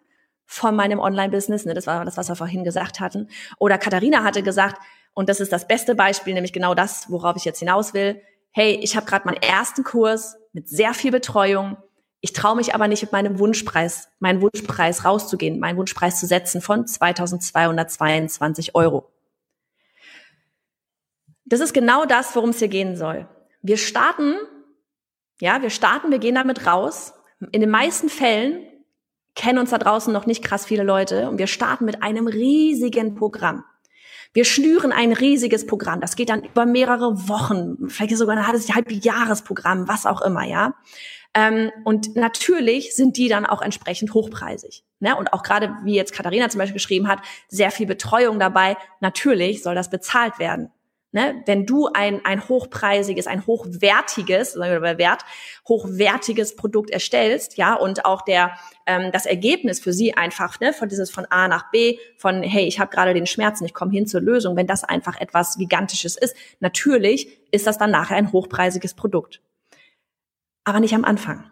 von 0.46 0.76
meinem 0.76 1.00
Online-Business. 1.00 1.66
Ne, 1.66 1.74
das 1.74 1.88
war 1.88 2.06
das, 2.06 2.18
was 2.18 2.30
wir 2.30 2.36
vorhin 2.36 2.64
gesagt 2.64 3.00
hatten. 3.00 3.30
Oder 3.60 3.78
Katharina 3.78 4.24
hatte 4.24 4.44
gesagt, 4.44 4.82
und 5.14 5.30
das 5.30 5.40
ist 5.40 5.52
das 5.52 5.68
beste 5.68 5.96
Beispiel, 5.96 6.34
nämlich 6.34 6.54
genau 6.54 6.76
das, 6.76 7.10
worauf 7.10 7.36
ich 7.38 7.46
jetzt 7.46 7.60
hinaus 7.60 7.94
will. 7.94 8.22
Hey, 8.52 8.80
ich 8.82 8.96
habe 8.96 9.06
gerade 9.06 9.26
meinen 9.26 9.42
ersten 9.42 9.84
Kurs 9.84 10.38
mit 10.54 10.70
sehr 10.70 10.94
viel 10.94 11.12
Betreuung. 11.12 11.78
Ich 12.22 12.34
traue 12.34 12.56
mich 12.56 12.74
aber 12.74 12.88
nicht 12.88 13.02
mit 13.02 13.12
meinem 13.12 13.40
Wunschpreis, 13.40 14.10
meinen 14.20 14.42
Wunschpreis 14.42 15.06
rauszugehen, 15.06 15.60
meinen 15.60 15.78
Wunschpreis 15.78 16.20
zu 16.20 16.26
setzen 16.26 16.62
von 16.62 16.88
2222 16.88 18.76
Euro. 18.76 19.15
Das 21.46 21.60
ist 21.60 21.74
genau 21.74 22.06
das, 22.06 22.36
worum 22.36 22.50
es 22.50 22.60
hier 22.60 22.68
gehen 22.68 22.96
soll. 22.96 23.28
Wir 23.62 23.78
starten, 23.78 24.36
ja, 25.40 25.62
wir 25.62 25.70
starten, 25.70 26.12
wir 26.12 26.20
gehen 26.20 26.36
damit 26.36 26.66
raus. 26.66 27.14
In 27.52 27.62
den 27.62 27.70
meisten 27.70 28.10
Fällen 28.10 28.66
kennen 29.36 29.60
uns 29.60 29.70
da 29.70 29.78
draußen 29.78 30.12
noch 30.12 30.26
nicht 30.26 30.44
krass 30.44 30.66
viele 30.66 30.84
Leute 30.84 31.30
und 31.30 31.38
wir 31.38 31.48
starten 31.48 31.86
mit 31.86 32.02
einem 32.02 32.28
riesigen 32.28 33.16
Programm. 33.16 33.64
Wir 34.34 34.46
schnüren 34.46 34.92
ein 34.92 35.14
riesiges 35.14 35.66
Programm. 35.66 36.02
Das 36.02 36.16
geht 36.16 36.30
dann 36.30 36.44
über 36.44 36.66
mehrere 36.66 37.30
Wochen, 37.30 37.90
vielleicht 37.90 38.18
sogar 38.18 38.36
ein 38.36 38.48
halbes 38.48 38.74
Halbjahresprogramm, 38.74 39.88
was 39.88 40.06
auch 40.06 40.22
immer, 40.22 40.44
ja. 40.44 40.74
Ähm, 41.34 41.72
und 41.84 42.16
natürlich 42.16 42.96
sind 42.96 43.18
die 43.18 43.28
dann 43.28 43.46
auch 43.46 43.62
entsprechend 43.62 44.14
hochpreisig. 44.14 44.84
Ne? 45.00 45.16
Und 45.18 45.34
auch 45.34 45.44
gerade, 45.44 45.76
wie 45.84 45.96
jetzt 45.96 46.14
Katharina 46.14 46.50
zum 46.50 46.60
Beispiel 46.60 46.76
geschrieben 46.76 47.10
hat, 47.10 47.20
sehr 47.50 47.72
viel 47.72 47.86
Betreuung 47.86 48.40
dabei. 48.40 48.78
Natürlich 49.02 49.62
soll 49.62 49.76
das 49.76 49.90
bezahlt 49.90 50.40
werden. 50.40 50.72
Ne? 51.16 51.42
Wenn 51.46 51.66
du 51.66 51.88
ein, 51.88 52.26
ein 52.26 52.48
hochpreisiges, 52.48 53.26
ein 53.26 53.48
hochwertiges, 53.48 54.52
sagen 54.52 54.74
wir 54.74 54.82
bei 54.82 54.98
Wert, 54.98 55.24
hochwertiges 55.66 56.58
Produkt 56.58 56.92
erstellst, 56.92 57.56
ja, 57.56 57.74
und 57.74 58.04
auch 58.04 58.22
der 58.22 58.58
ähm, 58.86 59.14
das 59.14 59.26
Ergebnis 59.26 59.80
für 59.80 59.94
sie 59.94 60.14
einfach, 60.14 60.60
ne, 60.60 60.74
von 60.74 60.90
dieses 60.90 61.10
von 61.10 61.26
A 61.30 61.48
nach 61.48 61.72
B, 61.72 61.98
von 62.18 62.44
hey, 62.44 62.66
ich 62.66 62.82
habe 62.82 62.92
gerade 62.92 63.14
den 63.14 63.28
Schmerzen, 63.28 63.64
ich 63.64 63.74
komme 63.74 63.94
hin 63.94 64.08
zur 64.08 64.20
Lösung, 64.20 64.58
wenn 64.58 64.68
das 64.68 64.84
einfach 64.84 65.18
etwas 65.18 65.58
Gigantisches 65.58 66.18
ist, 66.18 66.36
natürlich 66.60 67.30
ist 67.50 67.66
das 67.66 67.78
dann 67.78 67.92
nachher 67.92 68.18
ein 68.18 68.34
hochpreisiges 68.34 68.94
Produkt. 68.94 69.42
Aber 70.66 70.82
nicht 70.82 70.96
am 70.96 71.06
Anfang. 71.06 71.50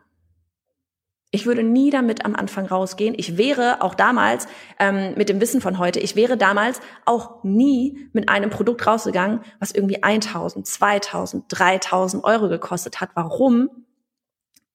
Ich 1.36 1.48
würde 1.48 1.63
nie 1.63 1.90
damit 1.90 2.25
am 2.25 2.36
Anfang 2.36 2.68
rausgehen. 2.68 3.16
Ich 3.18 3.38
wäre 3.38 3.82
auch 3.82 3.96
damals, 3.96 4.46
ähm, 4.78 5.16
mit 5.16 5.30
dem 5.30 5.42
Wissen 5.42 5.62
von 5.62 5.80
heute, 5.80 6.00
ich 6.00 6.16
wäre 6.16 6.38
damals 6.38 6.80
auch 7.06 7.44
nie 7.44 8.08
mit 8.13 8.30
einem 8.30 8.52
Produkt 8.52 8.86
rausgegangen, 8.86 9.42
was 9.60 9.72
irgendwie 9.72 10.04
1000, 10.04 10.68
2000, 10.68 11.46
3000 11.50 12.24
Euro 12.24 12.50
gekostet 12.50 13.02
hat. 13.02 13.10
Warum? 13.16 13.72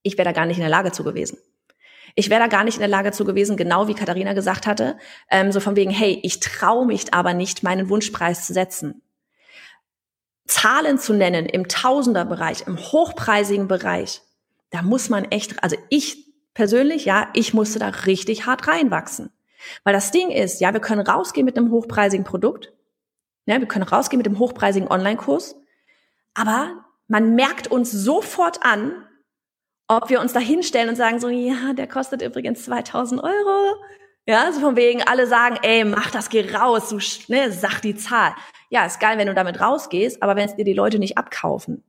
Ich 0.02 0.18
wäre 0.18 0.24
da 0.24 0.32
gar 0.32 0.46
nicht 0.46 0.56
in 0.56 0.62
der 0.62 0.68
Lage 0.68 0.90
zu 0.90 1.04
gewesen. 1.04 1.38
Ich 2.16 2.28
wäre 2.28 2.40
da 2.40 2.48
gar 2.48 2.64
nicht 2.64 2.74
in 2.74 2.80
der 2.80 2.88
Lage 2.88 3.12
zu 3.12 3.24
gewesen, 3.24 3.56
genau 3.56 3.86
wie 3.86 3.94
Katharina 3.94 4.32
gesagt 4.32 4.66
hatte, 4.66 4.98
ähm, 5.30 5.52
so 5.52 5.60
von 5.60 5.76
wegen, 5.76 5.92
hey, 5.92 6.18
ich 6.24 6.40
traue 6.40 6.86
mich 6.86 7.14
aber 7.14 7.34
nicht, 7.34 7.62
meinen 7.62 7.88
Wunschpreis 7.88 8.48
zu 8.48 8.52
setzen. 8.52 9.02
Zahlen 10.44 10.98
zu 10.98 11.12
nennen 11.12 11.46
im 11.46 11.68
Tausenderbereich, 11.68 12.66
im 12.66 12.78
hochpreisigen 12.78 13.68
Bereich, 13.68 14.22
da 14.70 14.82
muss 14.82 15.08
man 15.08 15.24
echt, 15.26 15.62
also 15.62 15.76
ich 15.88 16.27
persönlich, 16.58 17.04
ja, 17.04 17.28
ich 17.34 17.54
musste 17.54 17.78
da 17.78 17.86
richtig 17.86 18.44
hart 18.44 18.66
reinwachsen. 18.66 19.30
Weil 19.84 19.94
das 19.94 20.10
Ding 20.10 20.32
ist, 20.32 20.60
ja, 20.60 20.72
wir 20.72 20.80
können 20.80 21.06
rausgehen 21.06 21.44
mit 21.44 21.56
einem 21.56 21.70
hochpreisigen 21.70 22.24
Produkt, 22.24 22.72
ja, 23.46 23.60
wir 23.60 23.68
können 23.68 23.84
rausgehen 23.84 24.18
mit 24.18 24.26
dem 24.26 24.40
hochpreisigen 24.40 24.90
Online-Kurs, 24.90 25.54
aber 26.34 26.84
man 27.06 27.36
merkt 27.36 27.68
uns 27.68 27.92
sofort 27.92 28.64
an, 28.64 29.06
ob 29.86 30.10
wir 30.10 30.20
uns 30.20 30.32
da 30.32 30.40
hinstellen 30.40 30.88
und 30.88 30.96
sagen 30.96 31.20
so, 31.20 31.28
ja, 31.28 31.74
der 31.74 31.86
kostet 31.86 32.22
übrigens 32.22 32.64
2000 32.64 33.22
Euro. 33.22 33.76
Ja, 34.26 34.50
so 34.50 34.58
von 34.58 34.74
wegen, 34.74 35.04
alle 35.04 35.28
sagen, 35.28 35.60
ey, 35.62 35.84
mach 35.84 36.10
das, 36.10 36.28
geh 36.28 36.52
raus, 36.52 36.88
du, 36.88 36.98
ne, 37.32 37.52
sag 37.52 37.78
die 37.82 37.94
Zahl. 37.94 38.34
Ja, 38.68 38.84
ist 38.84 38.98
geil, 38.98 39.16
wenn 39.16 39.28
du 39.28 39.34
damit 39.34 39.60
rausgehst, 39.60 40.24
aber 40.24 40.34
wenn 40.34 40.46
es 40.46 40.56
dir 40.56 40.64
die 40.64 40.74
Leute 40.74 40.98
nicht 40.98 41.18
abkaufen, 41.18 41.84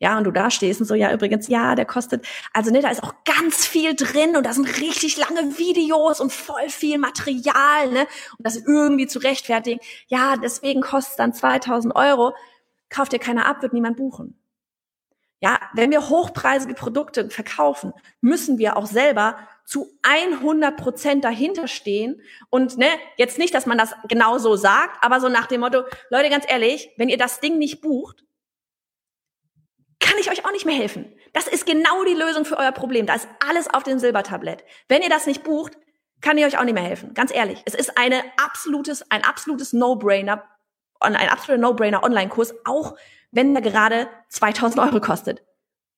ja, 0.00 0.16
und 0.16 0.24
du 0.24 0.30
da 0.30 0.50
stehst 0.50 0.80
und 0.80 0.86
so, 0.86 0.94
ja, 0.94 1.12
übrigens, 1.12 1.46
ja, 1.48 1.74
der 1.74 1.84
kostet, 1.84 2.26
also 2.54 2.70
ne, 2.70 2.80
da 2.80 2.88
ist 2.88 3.02
auch 3.02 3.12
ganz 3.26 3.66
viel 3.66 3.94
drin 3.94 4.34
und 4.34 4.46
da 4.46 4.54
sind 4.54 4.80
richtig 4.80 5.18
lange 5.18 5.58
Videos 5.58 6.20
und 6.20 6.32
voll 6.32 6.70
viel 6.70 6.96
Material, 6.96 7.90
ne, 7.92 8.06
und 8.38 8.46
das 8.46 8.56
irgendwie 8.56 9.06
zu 9.06 9.18
rechtfertigen. 9.18 9.78
Ja, 10.08 10.36
deswegen 10.36 10.80
kostet 10.80 11.10
es 11.10 11.16
dann 11.16 11.34
2000 11.34 11.94
Euro. 11.94 12.34
Kauft 12.88 13.12
dir 13.12 13.18
keiner 13.18 13.44
ab, 13.44 13.60
wird 13.60 13.74
niemand 13.74 13.98
buchen. 13.98 14.36
Ja, 15.42 15.58
wenn 15.74 15.90
wir 15.90 16.08
hochpreisige 16.08 16.74
Produkte 16.74 17.28
verkaufen, 17.28 17.92
müssen 18.22 18.58
wir 18.58 18.78
auch 18.78 18.86
selber 18.86 19.36
zu 19.66 19.90
100 20.02 20.76
Prozent 20.78 21.24
dahinter 21.24 21.68
stehen 21.68 22.22
und 22.48 22.78
ne, 22.78 22.88
jetzt 23.18 23.38
nicht, 23.38 23.54
dass 23.54 23.66
man 23.66 23.76
das 23.76 23.94
genau 24.08 24.38
so 24.38 24.56
sagt, 24.56 25.04
aber 25.04 25.20
so 25.20 25.28
nach 25.28 25.46
dem 25.46 25.60
Motto, 25.60 25.82
Leute, 26.08 26.30
ganz 26.30 26.44
ehrlich, 26.48 26.90
wenn 26.96 27.10
ihr 27.10 27.18
das 27.18 27.40
Ding 27.40 27.58
nicht 27.58 27.82
bucht, 27.82 28.24
kann 30.10 30.18
ich 30.18 30.30
euch 30.30 30.44
auch 30.44 30.50
nicht 30.50 30.66
mehr 30.66 30.74
helfen. 30.74 31.12
Das 31.32 31.46
ist 31.46 31.66
genau 31.66 32.04
die 32.04 32.14
Lösung 32.14 32.44
für 32.44 32.58
euer 32.58 32.72
Problem. 32.72 33.06
Da 33.06 33.14
ist 33.14 33.28
alles 33.48 33.72
auf 33.72 33.84
dem 33.84 34.00
Silbertablett. 34.00 34.64
Wenn 34.88 35.02
ihr 35.02 35.08
das 35.08 35.26
nicht 35.26 35.44
bucht, 35.44 35.74
kann 36.20 36.36
ich 36.36 36.44
euch 36.44 36.58
auch 36.58 36.64
nicht 36.64 36.74
mehr 36.74 36.82
helfen. 36.82 37.14
Ganz 37.14 37.32
ehrlich. 37.32 37.62
Es 37.64 37.74
ist 37.74 37.96
eine 37.96 38.24
absolutes, 38.36 39.08
ein 39.10 39.24
absolutes 39.24 39.72
No-Brainer, 39.72 40.42
ein 40.98 41.14
absoluter 41.14 41.60
No-Brainer 41.60 42.02
Online-Kurs, 42.02 42.54
auch 42.64 42.96
wenn 43.30 43.54
der 43.54 43.62
gerade 43.62 44.08
2000 44.30 44.84
Euro 44.84 45.00
kostet. 45.00 45.44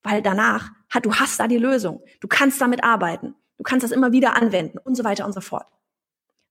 Weil 0.03 0.21
danach, 0.21 0.69
hat, 0.91 1.05
du 1.05 1.15
hast 1.15 1.39
da 1.39 1.47
die 1.47 1.57
Lösung. 1.57 2.03
Du 2.21 2.27
kannst 2.27 2.61
damit 2.61 2.83
arbeiten. 2.83 3.33
Du 3.57 3.63
kannst 3.63 3.83
das 3.83 3.91
immer 3.91 4.11
wieder 4.11 4.35
anwenden 4.35 4.77
und 4.77 4.95
so 4.95 5.03
weiter 5.03 5.25
und 5.25 5.33
so 5.33 5.41
fort. 5.41 5.65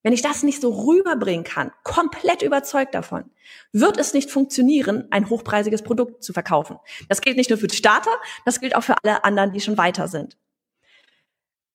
Wenn 0.03 0.13
ich 0.13 0.21
das 0.21 0.43
nicht 0.43 0.61
so 0.61 0.85
rüberbringen 0.85 1.45
kann, 1.45 1.71
komplett 1.83 2.41
überzeugt 2.41 2.93
davon, 2.93 3.31
wird 3.71 3.97
es 3.97 4.13
nicht 4.13 4.29
funktionieren, 4.29 5.07
ein 5.11 5.29
hochpreisiges 5.29 5.81
Produkt 5.81 6.23
zu 6.23 6.33
verkaufen. 6.33 6.77
Das 7.07 7.21
gilt 7.21 7.37
nicht 7.37 7.49
nur 7.49 7.57
für 7.57 7.67
die 7.67 7.77
Starter, 7.77 8.11
das 8.45 8.59
gilt 8.59 8.75
auch 8.75 8.83
für 8.83 8.95
alle 9.03 9.23
anderen, 9.23 9.53
die 9.53 9.61
schon 9.61 9.77
weiter 9.77 10.09
sind. 10.09 10.37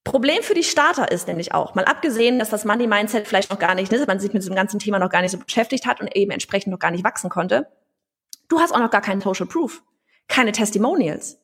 Problem 0.04 0.42
für 0.42 0.54
die 0.54 0.62
Starter 0.62 1.11
ist 1.11 1.26
nämlich 1.26 1.52
auch, 1.52 1.75
mal 1.75 1.85
abgesehen, 1.85 2.38
dass 2.38 2.50
das 2.50 2.64
Money 2.64 2.87
Mindset 2.87 3.26
vielleicht 3.26 3.50
noch 3.50 3.58
gar 3.58 3.75
nicht, 3.75 3.92
dass 3.92 4.06
man 4.06 4.20
sich 4.20 4.32
mit 4.32 4.42
diesem 4.42 4.54
ganzen 4.54 4.78
Thema 4.78 4.99
noch 4.99 5.11
gar 5.11 5.23
nicht 5.23 5.32
so 5.32 5.38
beschäftigt 5.38 5.87
hat 5.87 6.00
und 6.00 6.14
eben 6.14 6.30
entsprechend 6.30 6.70
noch 6.70 6.78
gar 6.78 6.90
nicht 6.90 7.04
wachsen 7.04 7.28
konnte. 7.30 7.66
Du 8.49 8.61
hast 8.61 8.73
auch 8.75 8.78
noch 8.78 8.90
gar 8.90 9.02
keinen 9.02 9.20
Social 9.20 9.47
Proof, 9.47 9.82
keine 10.26 10.52
Testimonials. 10.52 11.38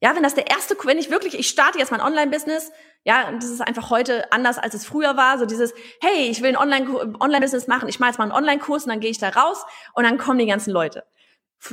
Ja, 0.00 0.14
wenn 0.14 0.22
das 0.22 0.34
der 0.34 0.50
erste, 0.50 0.76
wenn 0.84 0.98
ich 0.98 1.10
wirklich, 1.10 1.38
ich 1.38 1.48
starte 1.48 1.78
jetzt 1.78 1.90
mein 1.90 2.00
Online-Business, 2.00 2.70
ja, 3.06 3.28
und 3.28 3.40
das 3.40 3.50
ist 3.50 3.60
einfach 3.60 3.90
heute 3.90 4.32
anders, 4.32 4.58
als 4.58 4.74
es 4.74 4.84
früher 4.84 5.16
war, 5.16 5.38
so 5.38 5.46
dieses, 5.46 5.72
hey, 6.00 6.28
ich 6.28 6.42
will 6.42 6.56
ein 6.56 6.56
Online-Business 6.56 7.62
Online 7.62 7.66
machen, 7.68 7.88
ich 7.88 8.00
mache 8.00 8.10
jetzt 8.10 8.18
mal 8.18 8.24
einen 8.24 8.32
Online-Kurs 8.32 8.82
und 8.82 8.90
dann 8.90 8.98
gehe 8.98 9.10
ich 9.10 9.18
da 9.18 9.28
raus 9.28 9.64
und 9.94 10.02
dann 10.02 10.18
kommen 10.18 10.40
die 10.40 10.46
ganzen 10.46 10.72
Leute. 10.72 11.04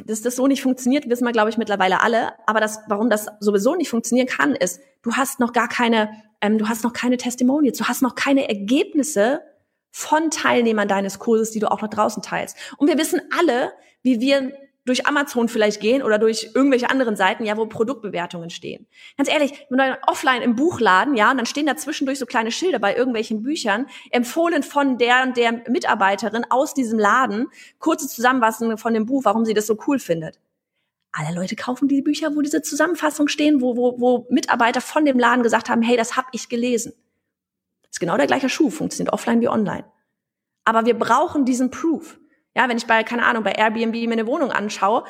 Dass 0.06 0.22
das 0.22 0.36
so 0.36 0.46
nicht 0.46 0.62
funktioniert, 0.62 1.10
wissen 1.10 1.26
wir, 1.26 1.32
glaube 1.32 1.50
ich, 1.50 1.58
mittlerweile 1.58 2.02
alle. 2.02 2.34
Aber 2.46 2.60
das, 2.60 2.82
warum 2.88 3.10
das 3.10 3.28
sowieso 3.40 3.74
nicht 3.74 3.90
funktionieren 3.90 4.28
kann, 4.28 4.56
ist, 4.56 4.80
du 5.02 5.14
hast 5.14 5.40
noch 5.40 5.54
gar 5.54 5.68
keine, 5.68 6.12
ähm, 6.40 6.60
du 6.60 6.70
hast 6.70 6.84
noch 6.84 6.94
keine 6.94 7.18
Testimonials, 7.18 7.80
du 7.80 7.86
hast 7.86 8.04
noch 8.04 8.14
keine 8.14 8.48
Ergebnisse 8.48 9.42
von 9.90 10.30
Teilnehmern 10.30 10.88
deines 10.88 11.18
Kurses, 11.18 11.50
die 11.50 11.60
du 11.60 11.72
auch 11.72 11.82
noch 11.82 11.90
draußen 11.90 12.22
teilst. 12.22 12.58
Und 12.78 12.88
wir 12.88 12.98
wissen 13.00 13.22
alle, 13.36 13.74
wie 14.04 14.20
wir 14.20 14.54
durch 14.86 15.06
Amazon 15.08 15.48
vielleicht 15.48 15.80
gehen 15.80 16.04
oder 16.04 16.20
durch 16.20 16.52
irgendwelche 16.54 16.90
anderen 16.90 17.16
Seiten, 17.16 17.46
ja, 17.46 17.56
wo 17.56 17.66
Produktbewertungen 17.66 18.50
stehen. 18.50 18.86
Ganz 19.18 19.30
ehrlich, 19.30 19.66
wenn 19.70 19.78
du 19.78 19.98
offline 20.08 20.42
im 20.42 20.56
Buchladen, 20.56 21.16
ja, 21.16 21.32
und 21.32 21.38
dann 21.38 21.46
stehen 21.46 21.66
da 21.66 21.78
zwischendurch 21.78 22.20
so 22.20 22.26
kleine 22.26 22.52
Schilder 22.52 22.80
bei 22.80 22.96
irgendwelchen 22.96 23.44
Büchern, 23.44 23.88
empfohlen 24.12 24.62
von 24.62 24.98
der 24.98 25.24
und 25.24 25.38
der 25.38 25.64
Mitarbeiterin 25.70 26.46
aus 26.50 26.74
diesem 26.74 27.00
Laden, 27.00 27.48
kurze 27.80 28.08
Zusammenfassung 28.08 28.78
von 28.78 28.94
dem 28.94 29.06
Buch, 29.06 29.24
warum 29.24 29.46
sie 29.46 29.54
das 29.54 29.68
so 29.68 29.78
cool 29.88 30.00
findet. 30.00 30.40
Alle 31.14 31.34
Leute 31.34 31.56
kaufen 31.56 31.88
die 31.88 32.02
Bücher, 32.02 32.36
wo 32.36 32.42
diese 32.42 32.62
Zusammenfassungen 32.62 33.30
stehen, 33.30 33.62
wo, 33.62 33.78
wo, 33.78 34.00
wo 34.00 34.28
Mitarbeiter 34.30 34.82
von 34.82 35.06
dem 35.06 35.20
Laden 35.20 35.44
gesagt 35.44 35.70
haben, 35.70 35.84
hey, 35.84 35.96
das 35.96 36.18
habe 36.18 36.28
ich 36.32 36.50
gelesen. 36.50 36.94
Das 37.84 37.92
ist 37.92 38.00
genau 38.00 38.18
der 38.18 38.28
gleiche 38.28 38.50
Schuh, 38.50 38.72
funktioniert 38.72 39.14
offline 39.14 39.40
wie 39.40 39.48
online. 39.48 39.86
Aber 40.66 40.86
wir 40.86 40.98
brauchen 40.98 41.46
diesen 41.46 41.70
Proof. 41.70 42.18
Ja, 42.56 42.70
wenn 42.70 42.78
ich 42.78 42.86
bei, 42.86 43.04
keine 43.04 43.26
Ahnung, 43.26 43.44
bei 43.44 43.54
Airbnb 43.54 43.94
mir 43.94 44.12
eine 44.12 44.28
Wohnung 44.28 44.52
anschaue, 44.52 45.04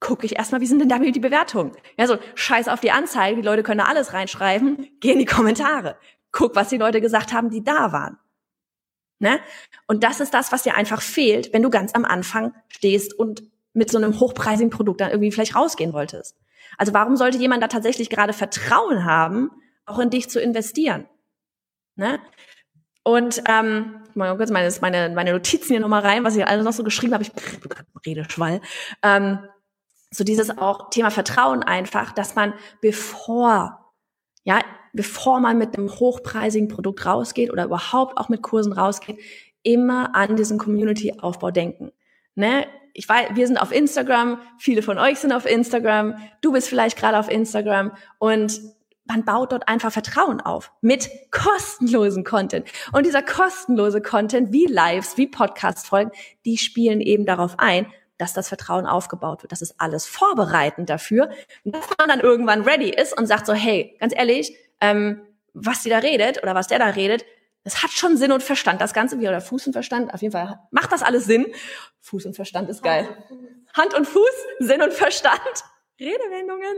gucke 0.00 0.24
ich 0.24 0.36
erstmal, 0.36 0.60
wie 0.60 0.66
sind 0.66 0.80
denn 0.80 0.88
da 0.88 0.98
die 0.98 1.20
Bewertungen? 1.20 1.72
Ja, 1.98 2.06
so 2.06 2.18
scheiß 2.34 2.68
auf 2.68 2.80
die 2.80 2.90
Anzeige, 2.90 3.36
die 3.36 3.46
Leute 3.46 3.62
können 3.62 3.78
da 3.78 3.84
alles 3.84 4.12
reinschreiben, 4.14 4.88
geh 5.00 5.12
in 5.12 5.18
die 5.18 5.26
Kommentare. 5.26 5.98
Guck, 6.32 6.56
was 6.56 6.70
die 6.70 6.78
Leute 6.78 7.00
gesagt 7.00 7.32
haben, 7.32 7.50
die 7.50 7.62
da 7.62 7.92
waren. 7.92 8.18
Ne? 9.18 9.38
Und 9.86 10.02
das 10.02 10.20
ist 10.20 10.32
das, 10.32 10.50
was 10.50 10.62
dir 10.62 10.74
einfach 10.74 11.02
fehlt, 11.02 11.52
wenn 11.52 11.62
du 11.62 11.68
ganz 11.68 11.94
am 11.94 12.06
Anfang 12.06 12.54
stehst 12.68 13.12
und 13.12 13.42
mit 13.74 13.90
so 13.90 13.98
einem 13.98 14.18
hochpreisigen 14.18 14.70
Produkt 14.70 15.02
dann 15.02 15.10
irgendwie 15.10 15.30
vielleicht 15.30 15.54
rausgehen 15.54 15.92
wolltest. 15.92 16.36
Also 16.78 16.94
warum 16.94 17.16
sollte 17.16 17.38
jemand 17.38 17.62
da 17.62 17.68
tatsächlich 17.68 18.08
gerade 18.08 18.32
Vertrauen 18.32 19.04
haben, 19.04 19.50
auch 19.84 19.98
in 19.98 20.08
dich 20.08 20.30
zu 20.30 20.40
investieren? 20.40 21.06
Ne? 21.96 22.18
Und 23.02 23.42
ähm, 23.46 23.99
mal 24.14 24.36
kurz 24.36 24.50
meine, 24.50 24.72
meine, 24.80 25.10
meine 25.14 25.32
Notizen 25.32 25.68
hier 25.68 25.80
nochmal 25.80 26.02
rein, 26.02 26.24
was 26.24 26.36
ich 26.36 26.46
alles 26.46 26.64
noch 26.64 26.72
so 26.72 26.84
geschrieben 26.84 27.14
habe. 27.14 27.24
Ich 27.24 27.32
rede 28.06 28.24
Schwall. 28.28 28.60
Ähm, 29.02 29.38
so 30.10 30.24
dieses 30.24 30.56
auch 30.56 30.90
Thema 30.90 31.10
Vertrauen 31.10 31.62
einfach, 31.62 32.12
dass 32.12 32.34
man 32.34 32.54
bevor, 32.80 33.92
ja, 34.44 34.60
bevor 34.92 35.40
man 35.40 35.58
mit 35.58 35.76
einem 35.76 35.88
hochpreisigen 35.88 36.68
Produkt 36.68 37.06
rausgeht 37.06 37.50
oder 37.50 37.64
überhaupt 37.64 38.18
auch 38.18 38.28
mit 38.28 38.42
Kursen 38.42 38.72
rausgeht, 38.72 39.18
immer 39.62 40.14
an 40.14 40.36
diesen 40.36 40.58
Community-Aufbau 40.58 41.50
denken. 41.50 41.92
Ne? 42.34 42.66
Ich 42.92 43.08
weiß, 43.08 43.30
wir 43.34 43.46
sind 43.46 43.58
auf 43.58 43.72
Instagram, 43.72 44.40
viele 44.58 44.82
von 44.82 44.98
euch 44.98 45.18
sind 45.18 45.32
auf 45.32 45.46
Instagram, 45.46 46.16
du 46.40 46.52
bist 46.52 46.68
vielleicht 46.68 46.98
gerade 46.98 47.18
auf 47.18 47.30
Instagram 47.30 47.92
und 48.18 48.60
man 49.04 49.24
baut 49.24 49.52
dort 49.52 49.68
einfach 49.68 49.92
Vertrauen 49.92 50.40
auf 50.40 50.72
mit 50.80 51.08
kostenlosen 51.30 52.24
Content. 52.24 52.68
Und 52.92 53.06
dieser 53.06 53.22
kostenlose 53.22 54.00
Content, 54.00 54.52
wie 54.52 54.66
Lives, 54.66 55.16
wie 55.16 55.26
Podcast-Folgen, 55.26 56.12
die 56.44 56.58
spielen 56.58 57.00
eben 57.00 57.26
darauf 57.26 57.58
ein, 57.58 57.86
dass 58.18 58.34
das 58.34 58.48
Vertrauen 58.48 58.86
aufgebaut 58.86 59.42
wird. 59.42 59.52
Das 59.52 59.62
ist 59.62 59.74
alles 59.78 60.06
vorbereitend 60.06 60.90
dafür, 60.90 61.30
dass 61.64 61.86
man 61.98 62.08
dann 62.08 62.20
irgendwann 62.20 62.62
ready 62.62 62.90
ist 62.90 63.16
und 63.16 63.26
sagt 63.26 63.46
so, 63.46 63.54
hey, 63.54 63.96
ganz 63.98 64.14
ehrlich, 64.14 64.54
ähm, 64.80 65.22
was 65.54 65.82
die 65.82 65.90
da 65.90 65.98
redet 65.98 66.42
oder 66.42 66.54
was 66.54 66.68
der 66.68 66.78
da 66.78 66.86
redet, 66.86 67.24
das 67.64 67.82
hat 67.82 67.90
schon 67.90 68.16
Sinn 68.16 68.32
und 68.32 68.42
Verstand. 68.42 68.80
Das 68.80 68.94
Ganze 68.94 69.20
wie 69.20 69.28
oder 69.28 69.40
Fuß 69.40 69.66
und 69.66 69.72
Verstand, 69.72 70.14
auf 70.14 70.22
jeden 70.22 70.32
Fall 70.32 70.60
macht 70.70 70.92
das 70.92 71.02
alles 71.02 71.24
Sinn. 71.24 71.46
Fuß 72.00 72.26
und 72.26 72.34
Verstand 72.34 72.68
ist 72.68 72.82
geil. 72.82 73.08
Hand 73.74 73.94
und 73.94 74.06
Fuß, 74.06 74.30
Sinn 74.60 74.82
und 74.82 74.92
Verstand. 74.92 75.40
Redewendungen. 76.00 76.76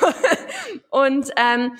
Und 0.90 1.30
ähm, 1.36 1.72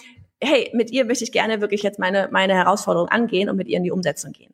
hey, 0.42 0.70
mit 0.72 0.90
ihr 0.90 1.04
möchte 1.04 1.24
ich 1.24 1.32
gerne 1.32 1.60
wirklich 1.60 1.82
jetzt 1.82 1.98
meine, 1.98 2.28
meine 2.32 2.54
Herausforderung 2.54 3.08
angehen 3.08 3.48
und 3.48 3.56
mit 3.56 3.68
ihr 3.68 3.76
in 3.76 3.84
die 3.84 3.92
Umsetzung 3.92 4.32
gehen. 4.32 4.52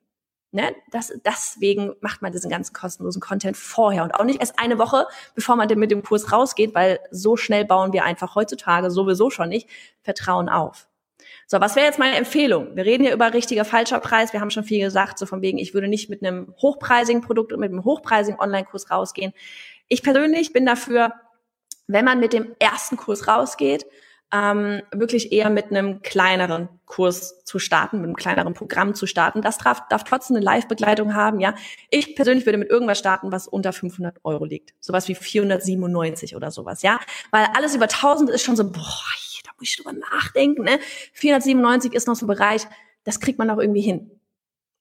Ne? 0.50 0.74
Das, 0.90 1.12
deswegen 1.24 1.94
macht 2.00 2.22
man 2.22 2.32
diesen 2.32 2.50
ganzen 2.50 2.72
kostenlosen 2.72 3.20
Content 3.20 3.56
vorher 3.56 4.02
und 4.02 4.14
auch 4.14 4.24
nicht 4.24 4.40
erst 4.40 4.58
eine 4.58 4.78
Woche, 4.78 5.06
bevor 5.34 5.56
man 5.56 5.68
mit 5.78 5.90
dem 5.90 6.02
Kurs 6.02 6.32
rausgeht, 6.32 6.74
weil 6.74 7.00
so 7.10 7.36
schnell 7.36 7.64
bauen 7.64 7.92
wir 7.92 8.04
einfach 8.04 8.34
heutzutage 8.34 8.90
sowieso 8.90 9.30
schon 9.30 9.48
nicht 9.50 9.68
Vertrauen 10.02 10.48
auf. 10.48 10.88
So, 11.46 11.60
was 11.60 11.76
wäre 11.76 11.86
jetzt 11.86 11.98
meine 11.98 12.16
Empfehlung? 12.16 12.76
Wir 12.76 12.84
reden 12.84 13.04
hier 13.04 13.12
über 13.12 13.32
richtiger 13.32 13.64
falscher 13.64 14.00
Preis. 14.00 14.32
Wir 14.32 14.40
haben 14.40 14.50
schon 14.50 14.64
viel 14.64 14.80
gesagt, 14.80 15.18
so 15.18 15.26
von 15.26 15.42
wegen, 15.42 15.58
ich 15.58 15.74
würde 15.74 15.88
nicht 15.88 16.10
mit 16.10 16.22
einem 16.22 16.54
hochpreisigen 16.60 17.22
Produkt 17.22 17.52
und 17.52 17.60
mit 17.60 17.70
einem 17.70 17.84
hochpreisigen 17.84 18.40
Online-Kurs 18.40 18.90
rausgehen. 18.90 19.32
Ich 19.88 20.02
persönlich 20.02 20.52
bin 20.52 20.66
dafür, 20.66 21.12
wenn 21.88 22.04
man 22.04 22.20
mit 22.20 22.32
dem 22.32 22.54
ersten 22.60 22.96
Kurs 22.96 23.26
rausgeht, 23.26 23.86
ähm, 24.32 24.82
wirklich 24.92 25.32
eher 25.32 25.48
mit 25.48 25.70
einem 25.70 26.02
kleineren 26.02 26.68
Kurs 26.84 27.44
zu 27.44 27.58
starten, 27.58 27.98
mit 27.98 28.06
einem 28.06 28.16
kleineren 28.16 28.52
Programm 28.52 28.94
zu 28.94 29.06
starten. 29.06 29.40
Das 29.40 29.56
darf, 29.58 29.88
darf 29.88 30.04
trotzdem 30.04 30.36
eine 30.36 30.44
Live-Begleitung 30.44 31.14
haben, 31.14 31.40
ja. 31.40 31.54
Ich 31.90 32.14
persönlich 32.14 32.44
würde 32.44 32.58
mit 32.58 32.68
irgendwas 32.68 32.98
starten, 32.98 33.32
was 33.32 33.48
unter 33.48 33.72
500 33.72 34.18
Euro 34.24 34.44
liegt. 34.44 34.74
Sowas 34.80 35.08
wie 35.08 35.14
497 35.14 36.36
oder 36.36 36.50
sowas, 36.50 36.82
ja. 36.82 37.00
Weil 37.30 37.46
alles 37.56 37.74
über 37.74 37.88
1000 37.88 38.28
ist 38.28 38.42
schon 38.42 38.56
so, 38.56 38.70
boah, 38.70 39.04
da 39.44 39.50
muss 39.58 39.70
ich 39.70 39.76
drüber 39.76 39.94
nachdenken, 39.94 40.62
ne. 40.62 40.78
497 41.14 41.94
ist 41.94 42.06
noch 42.06 42.16
so 42.16 42.26
ein 42.26 42.28
Bereich, 42.28 42.66
das 43.04 43.20
kriegt 43.20 43.38
man 43.38 43.48
auch 43.48 43.58
irgendwie 43.58 43.80
hin. 43.80 44.10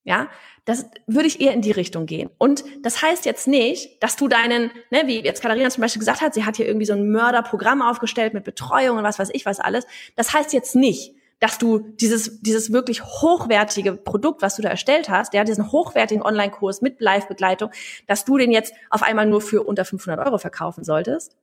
Ja, 0.07 0.29
das 0.63 0.85
würde 1.05 1.27
ich 1.27 1.41
eher 1.41 1.51
in 1.51 1.61
die 1.61 1.71
Richtung 1.71 2.05
gehen. 2.05 2.29
Und 2.37 2.63
das 2.81 3.01
heißt 3.01 3.25
jetzt 3.25 3.45
nicht, 3.45 4.01
dass 4.01 4.15
du 4.15 4.29
deinen, 4.29 4.71
ne, 4.89 5.01
wie 5.03 5.19
jetzt 5.19 5.41
Katharina 5.41 5.69
zum 5.69 5.81
Beispiel 5.81 5.99
gesagt 5.99 6.21
hat, 6.21 6.33
sie 6.33 6.45
hat 6.45 6.55
hier 6.55 6.65
irgendwie 6.65 6.85
so 6.85 6.93
ein 6.93 7.11
Mörderprogramm 7.11 7.81
aufgestellt 7.81 8.33
mit 8.33 8.45
Betreuung 8.45 8.99
und 8.99 9.03
was 9.03 9.19
weiß 9.19 9.31
ich 9.33 9.45
was 9.45 9.59
alles. 9.59 9.85
Das 10.15 10.33
heißt 10.33 10.53
jetzt 10.53 10.77
nicht, 10.77 11.13
dass 11.39 11.57
du 11.57 11.79
dieses, 11.79 12.39
dieses 12.41 12.71
wirklich 12.71 13.03
hochwertige 13.03 13.95
Produkt, 13.95 14.41
was 14.41 14.55
du 14.55 14.61
da 14.61 14.69
erstellt 14.69 15.09
hast, 15.09 15.33
ja, 15.33 15.43
diesen 15.43 15.73
hochwertigen 15.73 16.23
Online-Kurs 16.23 16.81
mit 16.81 17.01
Live-Begleitung, 17.01 17.69
dass 18.07 18.23
du 18.23 18.37
den 18.37 18.53
jetzt 18.53 18.73
auf 18.89 19.03
einmal 19.03 19.25
nur 19.25 19.41
für 19.41 19.63
unter 19.63 19.83
500 19.83 20.25
Euro 20.25 20.37
verkaufen 20.37 20.85
solltest. 20.85 21.35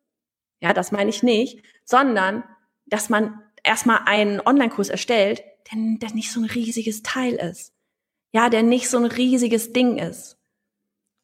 Ja, 0.63 0.73
das 0.73 0.91
meine 0.91 1.11
ich 1.11 1.23
nicht, 1.23 1.63
sondern, 1.85 2.45
dass 2.87 3.11
man 3.11 3.43
erstmal 3.63 4.01
einen 4.07 4.41
Online-Kurs 4.41 4.89
erstellt, 4.89 5.43
der, 5.71 5.99
der 5.99 6.15
nicht 6.15 6.33
so 6.33 6.41
ein 6.41 6.47
riesiges 6.47 7.03
Teil 7.03 7.35
ist 7.35 7.74
ja, 8.35 8.51
der 8.51 8.65
nicht 8.65 8.91
so 8.91 8.99
ein 8.99 9.07
riesiges 9.07 9.73
Ding 9.73 9.97
ist. 9.97 10.37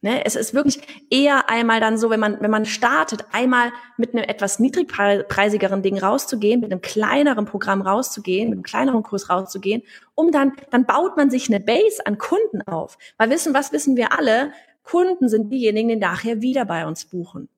Ne, 0.02 0.24
es 0.24 0.34
ist 0.34 0.54
wirklich 0.54 0.80
eher 1.10 1.50
einmal 1.50 1.78
dann 1.78 1.98
so, 1.98 2.08
wenn 2.08 2.20
man, 2.20 2.40
wenn 2.40 2.50
man 2.50 2.64
startet, 2.64 3.26
einmal 3.32 3.70
mit 3.98 4.14
einem 4.14 4.24
etwas 4.24 4.58
niedrigpreisigeren 4.58 5.82
Ding 5.82 5.98
rauszugehen, 5.98 6.60
mit 6.60 6.72
einem 6.72 6.80
kleineren 6.80 7.44
Programm 7.44 7.82
rauszugehen, 7.82 8.48
mit 8.48 8.56
einem 8.56 8.62
kleineren 8.62 9.02
Kurs 9.02 9.28
rauszugehen, 9.28 9.82
um 10.14 10.30
dann, 10.30 10.54
dann 10.70 10.86
baut 10.86 11.18
man 11.18 11.30
sich 11.30 11.50
eine 11.50 11.60
Base 11.60 12.06
an 12.06 12.16
Kunden 12.16 12.62
auf. 12.62 12.96
Weil 13.18 13.28
wissen, 13.28 13.52
was 13.52 13.72
wissen 13.72 13.96
wir 13.96 14.18
alle? 14.18 14.52
Kunden 14.84 15.28
sind 15.28 15.50
diejenigen, 15.50 15.88
die 15.90 15.96
nachher 15.96 16.40
wieder 16.40 16.64
bei 16.64 16.86
uns 16.86 17.04
buchen. 17.04 17.50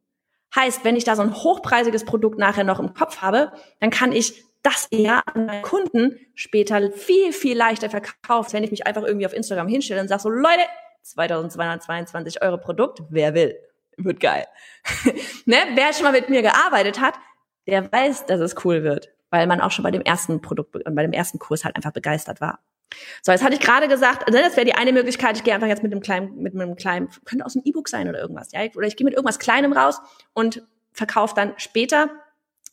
Heißt, 0.57 0.85
wenn 0.85 0.97
ich 0.97 1.05
da 1.05 1.15
so 1.15 1.23
ein 1.23 1.35
hochpreisiges 1.35 2.05
Produkt 2.05 2.39
nachher 2.39 2.65
noch 2.65 2.81
im 2.81 2.93
Kopf 2.93 3.19
habe, 3.19 3.53
dann 3.79 3.91
kann 3.91 4.11
ich 4.11 4.43
das 4.63 4.87
eher 4.91 5.23
an 5.35 5.47
meinen 5.47 5.63
Kunden 5.63 6.19
später 6.35 6.93
viel, 6.93 7.33
viel 7.33 7.57
leichter 7.57 7.91
verkauft, 7.91 8.53
wenn 8.53 8.65
ich 8.65 8.71
mich 8.71 8.87
einfach 8.87 9.03
irgendwie 9.03 9.27
auf 9.27 9.33
Instagram 9.33 9.69
hinstelle 9.69 10.01
und 10.01 10.09
sage 10.09 10.23
so, 10.23 10.31
Leute, 10.31 10.63
2222 11.03 12.43
Euro 12.43 12.59
Produkt, 12.59 13.03
wer 13.11 13.35
will? 13.35 13.57
Wird 13.97 14.21
geil. 14.21 14.47
ne? 15.45 15.57
Wer 15.75 15.93
schon 15.93 16.05
mal 16.05 16.13
mit 16.13 16.29
mir 16.29 16.43
gearbeitet 16.43 17.01
hat, 17.01 17.15
der 17.67 17.91
weiß, 17.91 18.27
dass 18.27 18.41
es 18.41 18.65
cool 18.65 18.83
wird, 18.83 19.11
weil 19.31 19.47
man 19.47 19.61
auch 19.61 19.71
schon 19.71 19.83
bei 19.83 19.91
dem 19.91 20.03
ersten 20.03 20.41
Produkt 20.41 20.75
und 20.77 20.95
bei 20.95 21.03
dem 21.03 21.13
ersten 21.13 21.39
Kurs 21.39 21.65
halt 21.65 21.77
einfach 21.77 21.93
begeistert 21.93 22.41
war. 22.41 22.61
So, 23.23 23.33
jetzt 23.33 23.43
hatte 23.43 23.55
ich 23.55 23.61
gerade 23.61 23.89
gesagt, 23.89 24.27
also 24.27 24.39
das 24.39 24.57
wäre 24.57 24.67
die 24.67 24.75
eine 24.75 24.93
Möglichkeit, 24.93 25.37
ich 25.37 25.45
gehe 25.45 25.55
einfach 25.55 25.67
jetzt 25.67 25.83
mit 25.83 25.93
einem 25.93 26.03
kleinen, 26.03 26.37
mit 26.43 26.55
einem 26.55 26.77
kleinen, 26.77 27.09
könnte 27.25 27.45
aus 27.45 27.57
einem 27.57 27.65
E-Book 27.65 27.89
sein 27.89 28.09
oder 28.09 28.21
irgendwas, 28.21 28.53
ja, 28.53 28.61
oder 28.75 28.87
ich 28.87 28.97
gehe 28.97 29.05
mit 29.05 29.15
irgendwas 29.15 29.39
Kleinem 29.39 29.73
raus 29.73 30.01
und 30.35 30.63
verkaufe 30.93 31.35
dann 31.35 31.55
später 31.57 32.11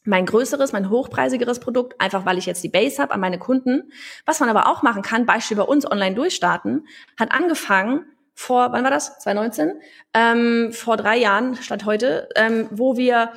mein 0.04 0.26
größeres, 0.26 0.72
mein 0.72 0.90
hochpreisigeres 0.90 1.60
Produkt, 1.60 2.00
einfach 2.00 2.26
weil 2.26 2.38
ich 2.38 2.46
jetzt 2.46 2.64
die 2.64 2.70
Base 2.70 3.02
habe 3.02 3.14
an 3.14 3.20
meine 3.20 3.38
Kunden. 3.38 3.92
Was 4.26 4.40
man 4.40 4.50
aber 4.50 4.68
auch 4.68 4.82
machen 4.82 5.02
kann, 5.02 5.26
Beispiel 5.26 5.58
bei 5.58 5.64
uns 5.64 5.90
online 5.90 6.16
durchstarten, 6.16 6.88
hat 7.18 7.32
angefangen 7.32 8.06
vor, 8.34 8.72
wann 8.72 8.84
war 8.84 8.92
das? 8.92 9.20
2019? 9.20 9.82
Ähm, 10.14 10.72
vor 10.72 10.96
drei 10.96 11.18
Jahren, 11.18 11.56
statt 11.58 11.86
heute, 11.86 12.30
ähm, 12.36 12.68
wo 12.72 12.96
wir 12.96 13.34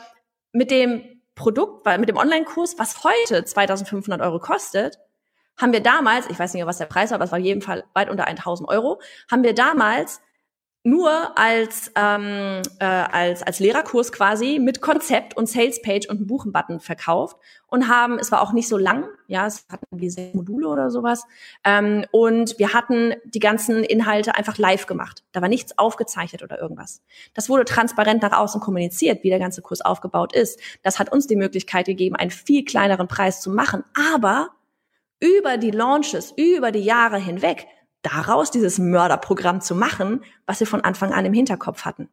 mit 0.53 0.70
dem 0.70 1.03
Produkt, 1.35 1.87
mit 1.98 2.09
dem 2.09 2.16
Online-Kurs, 2.16 2.79
was 2.79 3.03
heute 3.03 3.44
2500 3.44 4.20
Euro 4.20 4.38
kostet, 4.38 4.98
haben 5.57 5.72
wir 5.72 5.81
damals, 5.81 6.31
ich 6.31 6.38
weiß 6.38 6.55
nicht, 6.55 6.64
was 6.66 6.79
der 6.79 6.87
Preis 6.87 7.11
war, 7.11 7.16
aber 7.16 7.25
es 7.25 7.33
war 7.33 7.38
jeden 7.38 7.62
Fall 7.62 7.85
weit 7.94 8.11
unter 8.11 8.27
1000 8.27 8.68
Euro, 8.68 9.01
haben 9.31 9.42
wir 9.42 9.55
damals 9.55 10.20
nur 10.85 11.38
als, 11.38 11.92
ähm, 11.95 12.61
äh, 12.81 12.85
als, 12.85 13.42
als 13.42 13.61
Lehrerkurs 13.61 14.11
quasi 14.11 14.59
mit 14.59 14.81
Konzept 14.81 15.37
und 15.37 15.49
Salespage 15.49 16.09
und 16.09 16.16
einem 16.16 16.27
Buchenbutton 16.27 16.81
verkauft 16.81 17.37
und 17.68 17.88
haben, 17.88 18.18
es 18.18 18.33
war 18.33 18.42
auch 18.42 18.53
nicht 18.53 18.66
so 18.66 18.77
lang, 18.77 19.07
ja, 19.29 19.47
es 19.47 19.64
hatten 19.71 19.87
irgendwie 19.92 20.11
sechs 20.11 20.35
Module 20.35 20.66
oder 20.66 20.90
sowas 20.90 21.25
ähm, 21.62 22.05
und 22.11 22.59
wir 22.59 22.75
hatten 22.75 23.14
die 23.25 23.38
ganzen 23.38 23.85
Inhalte 23.85 24.35
einfach 24.35 24.59
live 24.59 24.87
gemacht. 24.87 25.23
Da 25.31 25.40
war 25.40 25.49
nichts 25.49 25.79
aufgezeichnet 25.79 26.42
oder 26.42 26.61
irgendwas. 26.61 27.01
Das 27.33 27.49
wurde 27.49 27.64
transparent 27.64 28.23
nach 28.23 28.37
außen 28.37 28.61
kommuniziert, 28.61 29.23
wie 29.23 29.31
der 29.31 29.38
ganze 29.38 29.62
Kurs 29.62 29.83
aufgebaut 29.83 30.35
ist. 30.35 30.59
Das 30.83 30.99
hat 30.99 31.12
uns 31.12 31.29
die 31.29 31.37
Möglichkeit 31.37 31.87
gegeben, 31.87 32.16
einen 32.16 32.33
viel 32.33 32.64
kleineren 32.64 33.07
Preis 33.07 33.40
zu 33.40 33.51
machen, 33.51 33.85
aber 34.14 34.49
über 35.21 35.59
die 35.59 35.71
Launches, 35.71 36.33
über 36.37 36.73
die 36.73 36.81
Jahre 36.81 37.18
hinweg 37.18 37.68
daraus 38.02 38.50
dieses 38.50 38.78
Mörderprogramm 38.78 39.60
zu 39.60 39.74
machen, 39.74 40.22
was 40.46 40.60
wir 40.60 40.66
von 40.66 40.82
Anfang 40.82 41.12
an 41.12 41.24
im 41.24 41.32
Hinterkopf 41.32 41.84
hatten. 41.84 42.08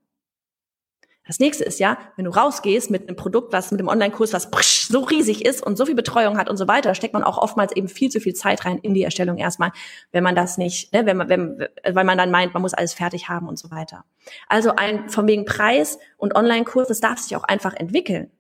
Das 1.30 1.38
nächste 1.38 1.63
ist 1.63 1.80
ja, 1.80 1.99
wenn 2.15 2.25
du 2.25 2.32
rausgehst 2.32 2.89
mit 2.89 3.08
einem 3.08 3.15
Produkt, 3.15 3.54
was 3.54 3.69
mit 3.69 3.80
dem 3.80 3.88
Online-Kurs, 3.88 4.34
was 4.34 4.49
so 4.89 5.02
riesig 5.02 5.45
ist 5.45 5.62
und 5.62 5.78
so 5.78 5.86
viel 5.86 5.93
Betreuung 5.93 6.39
hat 6.39 6.49
und 6.49 6.58
so 6.58 6.67
weiter, 6.67 6.95
steckt 6.95 7.13
man 7.13 7.21
auch 7.21 7.38
oftmals 7.38 7.71
eben 7.75 7.88
viel 7.88 8.10
zu 8.10 8.19
viel 8.19 8.34
Zeit 8.34 8.65
rein 8.65 8.80
in 8.80 8.95
die 8.95 9.04
Erstellung 9.04 9.38
erstmal, 9.38 9.71
wenn 10.12 10.23
man 10.23 10.36
das 10.36 10.58
nicht, 10.58 10.91
ne, 10.91 11.06
wenn 11.06 11.17
man, 11.17 11.30
wenn, 11.30 11.67
weil 11.88 12.04
man 12.04 12.17
dann 12.17 12.32
meint, 12.32 12.56
man 12.56 12.63
muss 12.63 12.73
alles 12.73 12.95
fertig 12.95 13.30
haben 13.30 13.47
und 13.47 13.60
so 13.60 13.69
weiter. 13.69 14.06
Also 14.47 14.75
ein 14.75 15.08
von 15.10 15.28
wegen 15.28 15.45
Preis 15.45 15.99
und 16.17 16.36
Online-Kurs, 16.36 16.88
das 16.88 16.99
darf 16.99 17.19
sich 17.19 17.36
auch 17.36 17.43
einfach 17.43 17.75
entwickeln. 17.75 18.32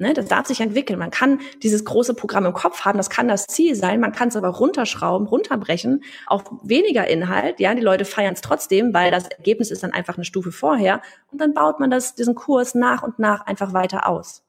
Ne, 0.00 0.14
das 0.14 0.28
darf 0.28 0.46
sich 0.46 0.62
entwickeln. 0.62 0.98
Man 0.98 1.10
kann 1.10 1.42
dieses 1.62 1.84
große 1.84 2.14
Programm 2.14 2.46
im 2.46 2.54
Kopf 2.54 2.86
haben, 2.86 2.96
das 2.96 3.10
kann 3.10 3.28
das 3.28 3.46
Ziel 3.46 3.74
sein, 3.74 4.00
man 4.00 4.12
kann 4.12 4.28
es 4.28 4.36
aber 4.36 4.48
runterschrauben, 4.48 5.26
runterbrechen, 5.26 6.02
auf 6.26 6.44
weniger 6.62 7.06
Inhalt. 7.06 7.60
Ja, 7.60 7.74
die 7.74 7.82
Leute 7.82 8.06
feiern 8.06 8.32
es 8.32 8.40
trotzdem, 8.40 8.94
weil 8.94 9.10
das 9.10 9.28
Ergebnis 9.28 9.70
ist 9.70 9.82
dann 9.82 9.92
einfach 9.92 10.16
eine 10.16 10.24
Stufe 10.24 10.52
vorher. 10.52 11.02
Und 11.30 11.38
dann 11.38 11.52
baut 11.52 11.80
man 11.80 11.90
das, 11.90 12.14
diesen 12.14 12.34
Kurs 12.34 12.74
nach 12.74 13.02
und 13.02 13.18
nach 13.18 13.44
einfach 13.44 13.74
weiter 13.74 14.08
aus. 14.08 14.42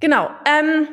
Genau. 0.00 0.30
Ähm, 0.44 0.88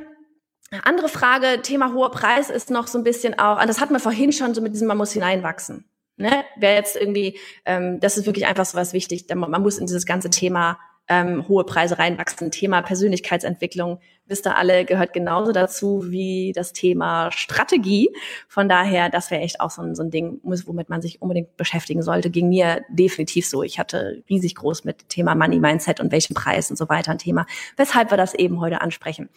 andere 0.84 1.10
Frage, 1.10 1.63
Thema 1.63 1.95
hoher 1.95 2.12
Preis 2.12 2.51
ist 2.51 2.69
noch 2.69 2.86
so 2.86 2.99
ein 2.99 3.03
bisschen 3.03 3.39
auch, 3.39 3.60
das 3.65 3.82
hatten 3.82 3.93
wir 3.93 4.01
vorhin 4.01 4.32
schon 4.32 4.53
so 4.53 4.62
mit 4.62 4.71
diesem, 4.73 4.88
man 4.88 4.97
muss 4.97 5.13
hineinwachsen. 5.13 5.86
Ne? 6.17 6.43
Wer 6.58 6.75
jetzt 6.75 6.95
irgendwie, 6.95 7.39
ähm, 7.65 7.99
das 7.99 8.19
ist 8.19 8.27
wirklich 8.27 8.45
einfach 8.45 8.65
so 8.65 8.77
was 8.77 8.93
wichtig, 8.93 9.25
man 9.34 9.63
muss 9.63 9.79
in 9.79 9.88
dieses 9.88 10.06
ganze 10.06 10.29
Thema 10.29 10.77
ähm, 11.08 11.48
hohe 11.48 11.66
Preise 11.66 12.00
reinwachsen. 12.00 12.52
Thema 12.52 12.82
Persönlichkeitsentwicklung, 12.82 14.00
wisst 14.26 14.48
ihr 14.48 14.58
alle, 14.58 14.86
gehört 14.86 15.13
genauso 15.13 15.52
dazu 15.52 16.10
wie 16.10 16.54
das 16.56 16.74
Thema 16.74 17.32
Strategie. 17.32 18.10
Von 18.48 18.70
daher, 18.70 19.10
das 19.10 19.30
wäre 19.30 19.42
echt 19.42 19.60
auch 19.60 19.70
so 19.70 19.82
ein, 19.82 19.96
so 19.96 20.04
ein 20.04 20.12
Ding, 20.12 20.39
womit 20.44 20.89
man 20.89 21.02
sich 21.02 21.22
unbedingt 21.22 21.58
beschäftigen 21.58 22.02
sollte. 22.02 22.30
Ging 22.30 22.50
mir 22.50 22.84
definitiv 22.89 23.48
so. 23.48 23.63
Ich 23.63 23.80
hatte 23.80 24.24
riesig 24.30 24.56
groß 24.56 24.86
mit 24.86 25.10
Thema 25.10 25.36
Money 25.36 25.60
Mindset 25.60 26.00
und 26.00 26.12
welchen 26.12 26.34
Preis 26.36 26.70
und 26.70 26.78
so 26.78 26.88
weiter 26.89 27.12
ein 27.12 27.18
Thema, 27.18 27.46
weshalb 27.76 28.12
wir 28.12 28.18
das 28.18 28.34
eben 28.34 28.62
heute 28.62 28.82
ansprechen. 28.82 29.30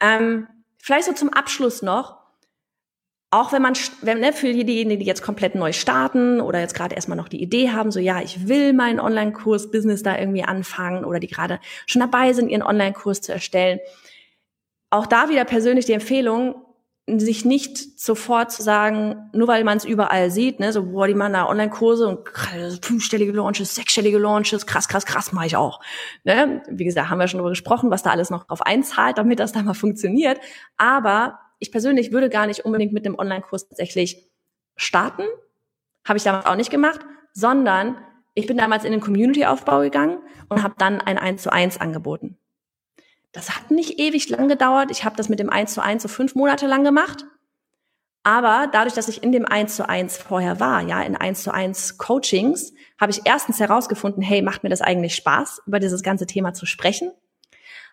Ähm, 0.00 0.46
vielleicht 0.78 1.06
so 1.06 1.12
zum 1.12 1.30
Abschluss 1.32 1.82
noch 1.82 2.17
auch 3.30 3.52
wenn 3.52 3.60
man, 3.60 3.74
wenn, 4.00 4.20
ne, 4.20 4.32
für 4.32 4.52
diejenigen, 4.52 5.00
die 5.00 5.06
jetzt 5.06 5.22
komplett 5.22 5.54
neu 5.54 5.72
starten 5.72 6.40
oder 6.40 6.60
jetzt 6.60 6.74
gerade 6.74 6.94
erstmal 6.94 7.18
noch 7.18 7.28
die 7.28 7.42
Idee 7.42 7.70
haben, 7.70 7.90
so 7.90 8.00
ja, 8.00 8.22
ich 8.22 8.48
will 8.48 8.72
meinen 8.72 9.00
Online-Kurs-Business 9.00 10.02
da 10.02 10.18
irgendwie 10.18 10.44
anfangen 10.44 11.04
oder 11.04 11.20
die 11.20 11.26
gerade 11.26 11.60
schon 11.86 12.00
dabei 12.00 12.32
sind, 12.32 12.48
ihren 12.48 12.62
Online-Kurs 12.62 13.20
zu 13.20 13.32
erstellen. 13.32 13.80
Auch 14.90 15.06
da 15.06 15.28
wieder 15.28 15.44
persönlich 15.44 15.84
die 15.84 15.92
Empfehlung, 15.92 16.54
sich 17.16 17.44
nicht 17.44 18.00
sofort 18.00 18.52
zu 18.52 18.62
sagen, 18.62 19.30
nur 19.32 19.48
weil 19.48 19.64
man 19.64 19.78
es 19.78 19.84
überall 19.84 20.30
sieht, 20.30 20.60
ne, 20.60 20.72
so, 20.72 20.86
boah, 20.86 21.06
die 21.06 21.14
machen 21.14 21.34
da 21.34 21.48
Online-Kurse 21.48 22.08
und 22.08 22.28
fünfstellige 22.82 23.32
Launches, 23.32 23.74
sechsstellige 23.74 24.18
Launches, 24.18 24.66
krass, 24.66 24.88
krass, 24.88 25.04
krass, 25.04 25.32
mache 25.32 25.46
ich 25.46 25.56
auch. 25.56 25.80
Ne? 26.24 26.62
Wie 26.68 26.84
gesagt, 26.84 27.08
haben 27.10 27.18
wir 27.18 27.28
schon 27.28 27.38
darüber 27.38 27.50
gesprochen, 27.50 27.90
was 27.90 28.02
da 28.02 28.10
alles 28.10 28.30
noch 28.30 28.44
drauf 28.44 28.62
einzahlt, 28.62 29.18
damit 29.18 29.38
das 29.38 29.52
da 29.52 29.62
mal 29.62 29.74
funktioniert. 29.74 30.38
Aber 30.76 31.38
ich 31.58 31.72
persönlich 31.72 32.12
würde 32.12 32.28
gar 32.28 32.46
nicht 32.46 32.64
unbedingt 32.64 32.92
mit 32.92 33.04
dem 33.04 33.18
Online-Kurs 33.18 33.68
tatsächlich 33.68 34.28
starten. 34.76 35.22
Habe 36.06 36.16
ich 36.16 36.24
damals 36.24 36.46
auch 36.46 36.56
nicht 36.56 36.70
gemacht, 36.70 37.00
sondern 37.32 37.96
ich 38.34 38.46
bin 38.46 38.56
damals 38.56 38.84
in 38.84 38.92
den 38.92 39.00
Community-Aufbau 39.00 39.80
gegangen 39.80 40.18
und 40.48 40.62
habe 40.62 40.74
dann 40.78 41.00
ein 41.00 41.18
1 41.18 41.42
zu 41.42 41.52
1 41.52 41.80
angeboten. 41.80 42.38
Das 43.32 43.56
hat 43.56 43.70
nicht 43.70 43.98
ewig 43.98 44.28
lang 44.28 44.48
gedauert. 44.48 44.90
Ich 44.90 45.04
habe 45.04 45.16
das 45.16 45.28
mit 45.28 45.40
dem 45.40 45.50
1 45.50 45.74
zu 45.74 45.82
1 45.82 46.02
so 46.02 46.08
fünf 46.08 46.34
Monate 46.34 46.66
lang 46.66 46.84
gemacht. 46.84 47.24
Aber 48.22 48.68
dadurch, 48.72 48.94
dass 48.94 49.08
ich 49.08 49.22
in 49.22 49.32
dem 49.32 49.44
1 49.44 49.76
zu 49.76 49.88
1 49.88 50.18
vorher 50.18 50.60
war, 50.60 50.82
ja, 50.82 51.02
in 51.02 51.16
1 51.16 51.42
zu 51.42 51.52
1 51.52 51.98
Coachings, 51.98 52.72
habe 53.00 53.12
ich 53.12 53.22
erstens 53.24 53.60
herausgefunden, 53.60 54.22
hey, 54.22 54.42
macht 54.42 54.62
mir 54.62 54.70
das 54.70 54.80
eigentlich 54.80 55.14
Spaß, 55.14 55.62
über 55.66 55.78
dieses 55.78 56.02
ganze 56.02 56.26
Thema 56.26 56.52
zu 56.52 56.66
sprechen? 56.66 57.12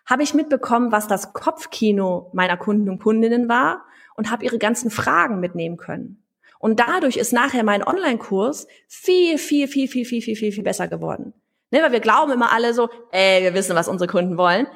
Habe 0.06 0.22
ich 0.22 0.34
mitbekommen, 0.34 0.92
was 0.92 1.08
das 1.08 1.32
Kopfkino 1.32 2.30
meiner 2.32 2.56
Kunden 2.56 2.88
und 2.88 3.02
Kundinnen 3.02 3.48
war 3.48 3.84
und 4.14 4.30
habe 4.30 4.44
ihre 4.44 4.58
ganzen 4.58 4.90
Fragen 4.90 5.40
mitnehmen 5.40 5.76
können. 5.76 6.22
Und 6.58 6.80
dadurch 6.80 7.16
ist 7.16 7.32
nachher 7.32 7.64
mein 7.64 7.86
Online-Kurs 7.86 8.66
viel, 8.88 9.38
viel, 9.38 9.68
viel, 9.68 9.88
viel, 9.88 10.04
viel, 10.04 10.22
viel, 10.22 10.36
viel, 10.36 10.52
viel 10.52 10.64
besser 10.64 10.88
geworden. 10.88 11.34
Ne, 11.70 11.82
weil 11.82 11.92
wir 11.92 12.00
glauben 12.00 12.32
immer 12.32 12.52
alle 12.52 12.72
so, 12.72 12.88
ey, 13.10 13.42
wir 13.42 13.52
wissen, 13.52 13.74
was 13.74 13.88
unsere 13.88 14.08
Kunden 14.08 14.38
wollen 14.38 14.66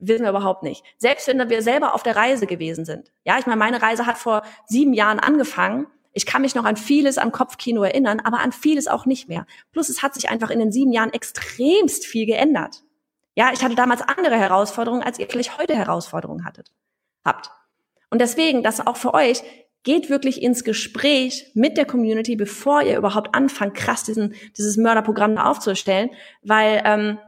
wissen 0.00 0.22
wir 0.22 0.30
überhaupt 0.30 0.62
nicht. 0.62 0.84
Selbst 0.96 1.26
wenn 1.28 1.48
wir 1.48 1.62
selber 1.62 1.94
auf 1.94 2.02
der 2.02 2.16
Reise 2.16 2.46
gewesen 2.46 2.84
sind. 2.84 3.10
Ja, 3.24 3.38
ich 3.38 3.46
meine, 3.46 3.58
meine 3.58 3.82
Reise 3.82 4.06
hat 4.06 4.18
vor 4.18 4.42
sieben 4.66 4.92
Jahren 4.92 5.18
angefangen. 5.18 5.86
Ich 6.12 6.26
kann 6.26 6.42
mich 6.42 6.54
noch 6.54 6.64
an 6.64 6.76
vieles 6.76 7.18
am 7.18 7.32
Kopfkino 7.32 7.82
erinnern, 7.82 8.20
aber 8.20 8.40
an 8.40 8.52
vieles 8.52 8.88
auch 8.88 9.06
nicht 9.06 9.28
mehr. 9.28 9.46
Plus 9.72 9.88
es 9.88 10.02
hat 10.02 10.14
sich 10.14 10.30
einfach 10.30 10.50
in 10.50 10.58
den 10.58 10.72
sieben 10.72 10.92
Jahren 10.92 11.12
extremst 11.12 12.06
viel 12.06 12.26
geändert. 12.26 12.82
Ja, 13.38 13.52
ich 13.54 13.62
hatte 13.62 13.76
damals 13.76 14.02
andere 14.02 14.36
Herausforderungen, 14.36 15.04
als 15.04 15.20
ihr 15.20 15.28
vielleicht 15.28 15.58
heute 15.58 15.76
Herausforderungen 15.76 16.44
hattet, 16.44 16.72
habt. 17.24 17.52
Und 18.10 18.20
deswegen, 18.20 18.64
das 18.64 18.84
auch 18.84 18.96
für 18.96 19.14
euch, 19.14 19.44
geht 19.84 20.10
wirklich 20.10 20.42
ins 20.42 20.64
Gespräch 20.64 21.52
mit 21.54 21.76
der 21.76 21.84
Community, 21.84 22.34
bevor 22.34 22.82
ihr 22.82 22.98
überhaupt 22.98 23.36
anfangt, 23.36 23.76
krass 23.76 24.02
diesen, 24.02 24.34
dieses 24.56 24.76
Mörderprogramm 24.76 25.36
da 25.36 25.44
aufzustellen, 25.44 26.10
weil 26.42 26.82
ähm, 26.84 27.18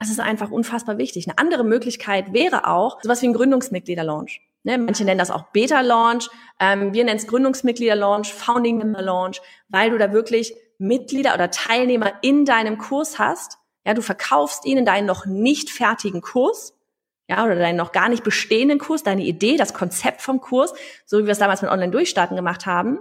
das 0.00 0.10
ist 0.10 0.18
einfach 0.18 0.50
unfassbar 0.50 0.98
wichtig. 0.98 1.28
Eine 1.28 1.38
andere 1.38 1.62
Möglichkeit 1.62 2.32
wäre 2.32 2.66
auch 2.66 3.00
sowas 3.02 3.22
wie 3.22 3.28
ein 3.28 3.32
Gründungsmitglieder-Launch. 3.32 4.40
Ne, 4.64 4.76
manche 4.76 5.04
nennen 5.04 5.20
das 5.20 5.30
auch 5.30 5.52
Beta-Launch. 5.52 6.30
Ähm, 6.58 6.92
wir 6.94 7.04
nennen 7.04 7.18
es 7.18 7.28
Gründungsmitglieder-Launch, 7.28 8.34
Founding-Member-Launch, 8.34 9.40
weil 9.68 9.90
du 9.90 9.98
da 9.98 10.12
wirklich 10.12 10.52
Mitglieder 10.78 11.32
oder 11.32 11.52
Teilnehmer 11.52 12.12
in 12.22 12.44
deinem 12.44 12.76
Kurs 12.76 13.20
hast. 13.20 13.58
Ja, 13.84 13.94
du 13.94 14.02
verkaufst 14.02 14.64
ihnen 14.64 14.84
deinen 14.84 15.06
noch 15.06 15.26
nicht 15.26 15.70
fertigen 15.70 16.20
Kurs. 16.20 16.74
Ja, 17.28 17.44
oder 17.44 17.54
deinen 17.54 17.76
noch 17.76 17.92
gar 17.92 18.10
nicht 18.10 18.22
bestehenden 18.22 18.78
Kurs, 18.78 19.02
deine 19.02 19.24
Idee, 19.24 19.56
das 19.56 19.72
Konzept 19.72 20.20
vom 20.20 20.40
Kurs, 20.42 20.74
so 21.06 21.18
wie 21.18 21.24
wir 21.24 21.32
es 21.32 21.38
damals 21.38 21.62
mit 21.62 21.70
Online-Durchstarten 21.70 22.36
gemacht 22.36 22.66
haben. 22.66 22.98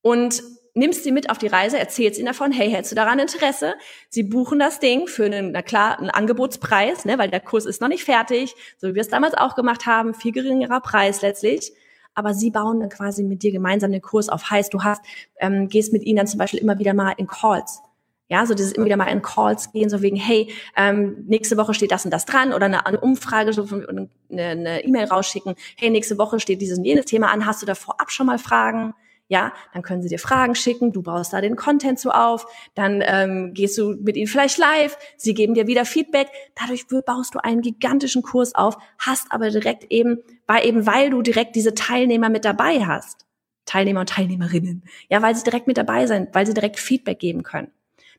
Und 0.00 0.44
nimmst 0.74 1.02
sie 1.02 1.10
mit 1.10 1.30
auf 1.30 1.38
die 1.38 1.48
Reise, 1.48 1.78
erzählst 1.78 2.18
ihnen 2.18 2.26
davon, 2.26 2.52
hey, 2.52 2.70
hättest 2.70 2.92
du 2.92 2.96
daran 2.96 3.18
Interesse? 3.18 3.74
Sie 4.10 4.22
buchen 4.22 4.60
das 4.60 4.78
Ding 4.78 5.08
für 5.08 5.24
einen, 5.24 5.50
na 5.50 5.62
klar, 5.62 5.98
einen 5.98 6.10
Angebotspreis, 6.10 7.04
ne, 7.04 7.18
weil 7.18 7.30
der 7.30 7.40
Kurs 7.40 7.66
ist 7.66 7.80
noch 7.80 7.88
nicht 7.88 8.04
fertig, 8.04 8.54
so 8.76 8.88
wie 8.88 8.94
wir 8.94 9.00
es 9.00 9.08
damals 9.08 9.34
auch 9.34 9.56
gemacht 9.56 9.86
haben, 9.86 10.14
viel 10.14 10.32
geringerer 10.32 10.80
Preis 10.80 11.22
letztlich. 11.22 11.72
Aber 12.14 12.32
sie 12.32 12.50
bauen 12.50 12.80
dann 12.80 12.90
quasi 12.90 13.24
mit 13.24 13.42
dir 13.42 13.52
gemeinsam 13.52 13.90
den 13.90 14.00
Kurs 14.00 14.28
auf. 14.28 14.50
Heißt, 14.50 14.72
du 14.72 14.84
hast, 14.84 15.02
ähm, 15.38 15.68
gehst 15.68 15.92
mit 15.92 16.04
ihnen 16.04 16.18
dann 16.18 16.26
zum 16.26 16.38
Beispiel 16.38 16.60
immer 16.60 16.78
wieder 16.78 16.94
mal 16.94 17.14
in 17.16 17.26
Calls. 17.26 17.82
Ja, 18.28 18.44
so 18.44 18.54
dieses 18.54 18.72
immer 18.72 18.86
wieder 18.86 18.96
mal 18.96 19.06
in 19.06 19.22
Calls 19.22 19.70
gehen, 19.72 19.88
so 19.88 20.02
wegen, 20.02 20.16
hey, 20.16 20.52
ähm, 20.76 21.24
nächste 21.26 21.56
Woche 21.56 21.74
steht 21.74 21.92
das 21.92 22.04
und 22.04 22.10
das 22.10 22.24
dran 22.24 22.52
oder 22.52 22.66
eine, 22.66 22.84
eine 22.84 23.00
Umfrage, 23.00 23.52
so 23.52 23.64
eine 23.72 24.84
E-Mail 24.84 25.04
rausschicken, 25.04 25.54
hey, 25.76 25.90
nächste 25.90 26.18
Woche 26.18 26.40
steht 26.40 26.60
dieses 26.60 26.78
und 26.78 26.84
jenes 26.84 27.04
Thema 27.04 27.30
an, 27.30 27.46
hast 27.46 27.62
du 27.62 27.66
da 27.66 27.76
vorab 27.76 28.10
schon 28.10 28.26
mal 28.26 28.38
Fragen? 28.38 28.94
ja, 29.28 29.52
dann 29.72 29.82
können 29.82 30.02
sie 30.02 30.08
dir 30.08 30.18
Fragen 30.18 30.54
schicken, 30.54 30.92
du 30.92 31.02
baust 31.02 31.32
da 31.32 31.40
den 31.40 31.56
Content 31.56 31.98
so 31.98 32.10
auf, 32.10 32.46
dann 32.74 33.02
ähm, 33.04 33.54
gehst 33.54 33.76
du 33.78 33.96
mit 34.00 34.16
ihnen 34.16 34.28
vielleicht 34.28 34.58
live, 34.58 34.96
sie 35.16 35.34
geben 35.34 35.54
dir 35.54 35.66
wieder 35.66 35.84
Feedback, 35.84 36.28
dadurch 36.54 36.86
baust 37.04 37.34
du 37.34 37.42
einen 37.42 37.60
gigantischen 37.60 38.22
Kurs 38.22 38.54
auf, 38.54 38.76
hast 38.98 39.26
aber 39.30 39.50
direkt 39.50 39.90
eben, 39.90 40.18
weil 40.46 40.66
eben 40.66 40.86
weil 40.86 41.10
du 41.10 41.22
direkt 41.22 41.56
diese 41.56 41.74
Teilnehmer 41.74 42.28
mit 42.28 42.44
dabei 42.44 42.86
hast, 42.86 43.26
Teilnehmer 43.64 44.00
und 44.00 44.10
Teilnehmerinnen, 44.10 44.84
ja, 45.08 45.22
weil 45.22 45.34
sie 45.34 45.42
direkt 45.42 45.66
mit 45.66 45.76
dabei 45.76 46.06
sind, 46.06 46.32
weil 46.32 46.46
sie 46.46 46.54
direkt 46.54 46.78
Feedback 46.78 47.18
geben 47.18 47.42
können. 47.42 47.72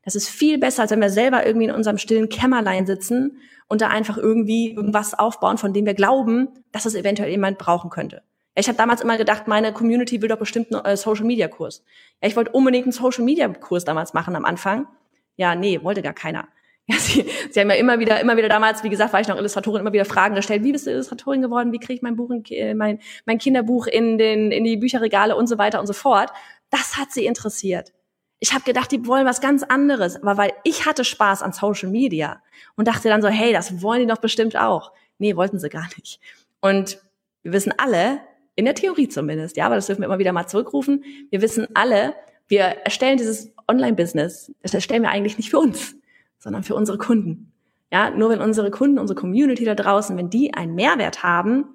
Das 0.04 0.16
ist 0.16 0.30
viel 0.30 0.58
besser, 0.58 0.84
als 0.84 0.92
wenn 0.92 1.02
wir 1.02 1.10
selber 1.10 1.46
irgendwie 1.46 1.68
in 1.68 1.74
unserem 1.74 1.98
stillen 1.98 2.30
Kämmerlein 2.30 2.86
sitzen 2.86 3.40
und 3.68 3.82
da 3.82 3.88
einfach 3.90 4.18
irgendwie 4.18 4.72
irgendwas 4.72 5.14
aufbauen, 5.14 5.58
von 5.58 5.74
dem 5.74 5.86
wir 5.86 5.94
glauben, 5.94 6.50
dass 6.72 6.86
es 6.86 6.96
eventuell 6.96 7.30
jemand 7.30 7.58
brauchen 7.58 7.90
könnte. 7.90 8.24
Ich 8.56 8.68
habe 8.68 8.78
damals 8.78 9.02
immer 9.02 9.18
gedacht, 9.18 9.48
meine 9.48 9.72
Community 9.72 10.22
will 10.22 10.30
doch 10.30 10.40
bestimmt 10.40 10.74
einen 10.74 10.84
äh, 10.84 10.98
Social 10.98 11.26
Media 11.26 11.48
Kurs. 11.48 11.84
Ja, 12.22 12.28
ich 12.28 12.36
wollte 12.36 12.52
unbedingt 12.52 12.86
einen 12.86 12.92
Social 12.92 13.24
Media 13.24 13.48
Kurs 13.50 13.86
damals 13.86 14.16
machen 14.16 14.36
am 14.36 14.46
Anfang. 14.46 14.88
Ja, 15.36 15.54
nee, 15.54 15.80
wollte 15.84 16.02
gar 16.02 16.14
keiner. 16.14 16.48
Ja, 16.90 16.96
sie, 17.00 17.26
sie 17.52 17.60
haben 17.60 17.70
ja 17.70 17.76
immer 17.76 18.00
wieder, 18.00 18.22
immer 18.22 18.38
wieder 18.38 18.48
damals, 18.48 18.82
wie 18.82 18.90
gesagt, 18.90 19.12
war 19.12 19.20
ich 19.20 19.28
noch 19.28 19.36
Illustratorin, 19.36 19.82
immer 19.82 19.92
wieder 19.92 20.06
Fragen 20.06 20.36
gestellt. 20.36 20.64
Wie 20.64 20.72
bist 20.72 20.88
du 20.88 20.92
Illustratorin 20.92 21.42
geworden? 21.42 21.74
Wie 21.74 21.80
kriege 21.80 21.96
ich 21.96 22.02
mein 22.02 22.16
Buch, 22.16 22.32
in, 22.32 22.46
äh, 22.46 22.74
mein, 22.76 23.00
mein 23.26 23.40
Kinderbuch 23.40 23.88
in 23.88 24.18
den, 24.18 24.54
in 24.54 24.64
die 24.64 24.78
Bücherregale 24.78 25.36
und 25.36 25.48
so 25.48 25.58
weiter 25.58 25.82
und 25.82 25.88
so 25.88 25.92
fort? 25.92 26.32
Das 26.70 26.96
hat 26.96 27.12
sie 27.12 27.26
interessiert. 27.26 27.92
Ich 28.40 28.54
habe 28.54 28.64
gedacht, 28.64 28.92
die 28.92 29.06
wollen 29.08 29.26
was 29.26 29.42
ganz 29.42 29.64
anderes, 29.64 30.16
aber 30.22 30.38
weil 30.38 30.54
ich 30.64 30.86
hatte 30.86 31.04
Spaß 31.04 31.42
an 31.42 31.54
Social 31.54 31.90
Media 31.90 32.42
und 32.76 32.88
dachte 32.88 33.10
dann 33.10 33.22
so, 33.22 33.30
hey, 33.30 33.52
das 33.52 33.82
wollen 33.82 34.02
die 34.02 34.08
doch 34.08 34.20
bestimmt 34.20 34.56
auch. 34.56 34.92
Nee, 35.18 35.36
wollten 35.36 35.60
sie 35.60 35.70
gar 35.70 35.88
nicht. 35.98 36.20
Und 36.62 37.00
wir 37.42 37.54
wissen 37.54 37.74
alle, 37.78 38.20
in 38.56 38.66
der 38.66 38.76
Theorie 38.76 39.08
zumindest, 39.08 39.56
ja, 39.56 39.66
aber 39.66 39.76
das 39.76 39.86
dürfen 39.86 40.02
wir 40.02 40.08
immer 40.08 40.20
wieder 40.20 40.34
mal 40.34 40.48
zurückrufen. 40.48 41.04
Wir 41.30 41.42
wissen 41.42 41.68
alle, 41.76 42.16
wir 42.48 42.62
erstellen 42.64 43.18
dieses 43.18 43.54
Online-Business, 43.68 44.52
das 44.62 44.74
erstellen 44.74 45.04
wir 45.04 45.10
eigentlich 45.10 45.38
nicht 45.38 45.50
für 45.50 45.60
uns, 45.60 45.96
sondern 46.40 46.64
für 46.64 46.76
unsere 46.76 46.98
Kunden. 46.98 47.52
Ja, 47.92 48.10
nur 48.10 48.30
wenn 48.30 48.42
unsere 48.42 48.72
Kunden, 48.72 49.00
unsere 49.00 49.20
Community 49.20 49.64
da 49.64 49.76
draußen, 49.76 50.18
wenn 50.18 50.30
die 50.30 50.54
einen 50.54 50.76
Mehrwert 50.76 51.24
haben, 51.24 51.66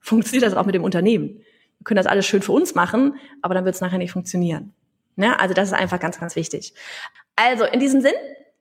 funktioniert 0.00 0.44
das 0.44 0.54
auch 0.56 0.66
mit 0.66 0.74
dem 0.74 0.84
Unternehmen. 0.84 1.40
Wir 1.78 1.84
können 1.84 1.96
das 1.96 2.06
alles 2.06 2.26
schön 2.26 2.42
für 2.42 2.52
uns 2.52 2.74
machen, 2.74 3.16
aber 3.42 3.54
dann 3.54 3.64
wird 3.64 3.74
es 3.74 3.80
nachher 3.80 3.98
nicht 3.98 4.12
funktionieren. 4.12 4.72
Ja, 5.16 5.36
also 5.36 5.54
das 5.54 5.68
ist 5.68 5.74
einfach 5.74 5.98
ganz, 5.98 6.20
ganz 6.20 6.36
wichtig. 6.36 6.74
Also 7.36 7.64
in 7.64 7.80
diesem 7.80 8.00
Sinn, 8.00 8.14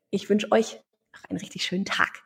ich 0.09 0.29
wünsche 0.29 0.51
euch 0.51 0.79
einen 1.29 1.39
richtig 1.39 1.65
schönen 1.65 1.85
Tag. 1.85 2.23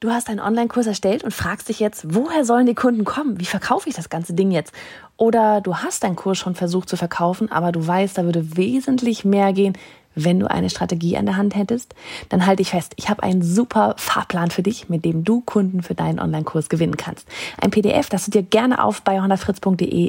Du 0.00 0.10
hast 0.10 0.28
einen 0.28 0.40
Online-Kurs 0.40 0.86
erstellt 0.86 1.24
und 1.24 1.32
fragst 1.32 1.68
dich 1.68 1.80
jetzt, 1.80 2.14
woher 2.14 2.44
sollen 2.44 2.66
die 2.66 2.74
Kunden 2.74 3.04
kommen? 3.04 3.40
Wie 3.40 3.46
verkaufe 3.46 3.88
ich 3.88 3.94
das 3.94 4.10
ganze 4.10 4.34
Ding 4.34 4.50
jetzt? 4.50 4.74
Oder 5.16 5.60
du 5.60 5.76
hast 5.76 6.04
deinen 6.04 6.16
Kurs 6.16 6.36
schon 6.36 6.54
versucht 6.54 6.88
zu 6.88 6.96
verkaufen, 6.96 7.50
aber 7.50 7.72
du 7.72 7.86
weißt, 7.86 8.18
da 8.18 8.24
würde 8.24 8.56
wesentlich 8.56 9.24
mehr 9.24 9.52
gehen, 9.52 9.78
wenn 10.14 10.40
du 10.40 10.50
eine 10.50 10.70
Strategie 10.70 11.16
an 11.16 11.26
der 11.26 11.36
Hand 11.36 11.54
hättest, 11.54 11.94
dann 12.28 12.46
halte 12.46 12.62
ich 12.62 12.70
fest, 12.70 12.92
ich 12.96 13.08
habe 13.08 13.22
einen 13.22 13.42
super 13.42 13.94
Fahrplan 13.98 14.50
für 14.50 14.62
dich, 14.62 14.88
mit 14.88 15.04
dem 15.04 15.24
du 15.24 15.40
Kunden 15.40 15.82
für 15.82 15.94
deinen 15.94 16.20
Online-Kurs 16.20 16.68
gewinnen 16.68 16.96
kannst. 16.96 17.26
Ein 17.60 17.70
PDF, 17.70 18.08
das 18.08 18.24
du 18.26 18.30
dir 18.30 18.42
gerne 18.42 18.82
auf 18.82 19.02
bei 19.02 19.20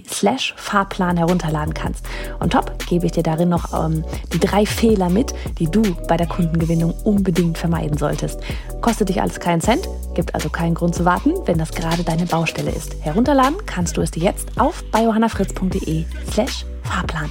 slash 0.10 0.54
Fahrplan 0.58 1.18
herunterladen 1.18 1.74
kannst. 1.74 2.06
Und 2.40 2.54
top, 2.54 2.78
gebe 2.88 3.06
ich 3.06 3.12
dir 3.12 3.24
darin 3.24 3.50
noch 3.50 3.74
ähm, 3.74 4.04
die 4.34 4.40
drei 4.40 4.66
Fehler 4.66 5.10
mit, 5.10 5.34
die 5.60 5.70
du 5.70 5.82
bei 6.08 6.18
der 6.18 6.28
Kundengewinnung 6.28 6.94
unbedingt 7.04 7.58
vermeiden 7.58 7.98
solltest. 7.98 8.40
Kostet 8.82 9.10
dich 9.10 9.22
alles 9.22 9.40
keinen 9.40 9.62
Cent, 9.62 9.88
gibt 10.14 10.34
also 10.36 10.50
keinen 10.50 10.76
Grund 10.76 10.96
zu 10.96 11.06
warten, 11.06 11.34
wenn 11.46 11.58
das 11.58 11.72
gerade 11.72 12.04
deine 12.04 12.26
Baustelle 12.26 12.72
ist. 12.72 12.96
Herunterladen 13.02 13.58
kannst 13.66 13.98
du 13.98 14.02
es 14.02 14.12
dir 14.12 14.24
jetzt 14.24 14.60
auf 14.60 14.84
bei 14.92 15.06
slash 16.32 16.66
Fahrplan. 16.84 17.30